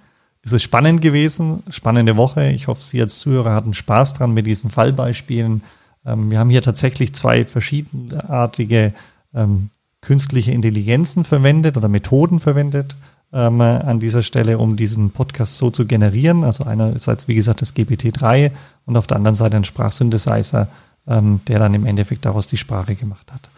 ist 0.44 0.52
es 0.52 0.64
spannend 0.64 1.02
gewesen, 1.02 1.64
spannende 1.70 2.18
Woche. 2.18 2.52
Ich 2.52 2.68
hoffe, 2.68 2.84
Sie 2.84 3.02
als 3.02 3.20
Zuhörer 3.20 3.54
hatten 3.54 3.74
Spaß 3.74 4.16
dran 4.16 4.34
mit 4.34 4.46
diesen 4.46 4.70
Fallbeispielen. 4.70 5.64
Ähm, 6.06 6.30
wir 6.30 6.40
haben 6.40 6.50
hier 6.50 6.62
tatsächlich 6.62 7.16
zwei 7.16 7.46
verschiedenartige 7.46 8.94
ähm, 9.34 9.70
künstliche 10.02 10.52
Intelligenzen 10.52 11.24
verwendet 11.24 11.78
oder 11.78 11.88
Methoden 11.88 12.40
verwendet 12.40 12.98
ähm, 13.34 13.62
an 13.62 14.00
dieser 14.00 14.24
Stelle, 14.24 14.58
um 14.58 14.76
diesen 14.76 15.12
Podcast 15.12 15.58
so 15.58 15.70
zu 15.70 15.86
generieren. 15.86 16.44
Also 16.44 16.64
einerseits, 16.64 17.28
wie 17.28 17.36
gesagt, 17.36 17.62
das 17.62 17.76
GPT-3 17.76 18.52
und 18.86 18.98
auf 18.98 19.08
der 19.08 19.18
anderen 19.18 19.36
Seite 19.36 19.58
ein 19.58 19.64
Sprachsynthesizer, 19.64 20.68
ähm, 21.08 21.42
der 21.48 21.60
dann 21.60 21.74
im 21.74 21.86
Endeffekt 21.86 22.26
daraus 22.26 22.48
die 22.48 22.58
Sprache 22.58 22.96
gemacht 22.96 23.32
hat. 23.32 23.50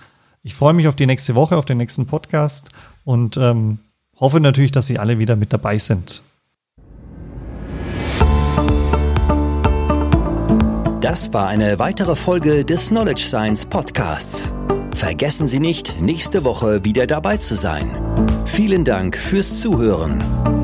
Ich 0.43 0.55
freue 0.55 0.73
mich 0.73 0.87
auf 0.87 0.95
die 0.95 1.05
nächste 1.05 1.35
Woche, 1.35 1.57
auf 1.57 1.65
den 1.65 1.77
nächsten 1.77 2.05
Podcast 2.05 2.69
und 3.03 3.37
ähm, 3.37 3.79
hoffe 4.19 4.39
natürlich, 4.39 4.71
dass 4.71 4.85
Sie 4.85 4.99
alle 4.99 5.19
wieder 5.19 5.35
mit 5.35 5.53
dabei 5.53 5.77
sind. 5.77 6.23
Das 11.01 11.33
war 11.33 11.47
eine 11.47 11.79
weitere 11.79 12.15
Folge 12.15 12.65
des 12.65 12.89
Knowledge 12.89 13.23
Science 13.23 13.65
Podcasts. 13.65 14.53
Vergessen 14.99 15.47
Sie 15.47 15.61
nicht, 15.61 16.01
nächste 16.01 16.43
Woche 16.43 16.83
wieder 16.83 17.07
dabei 17.07 17.37
zu 17.37 17.55
sein. 17.55 17.89
Vielen 18.43 18.83
Dank 18.83 19.15
fürs 19.15 19.61
Zuhören. 19.61 20.58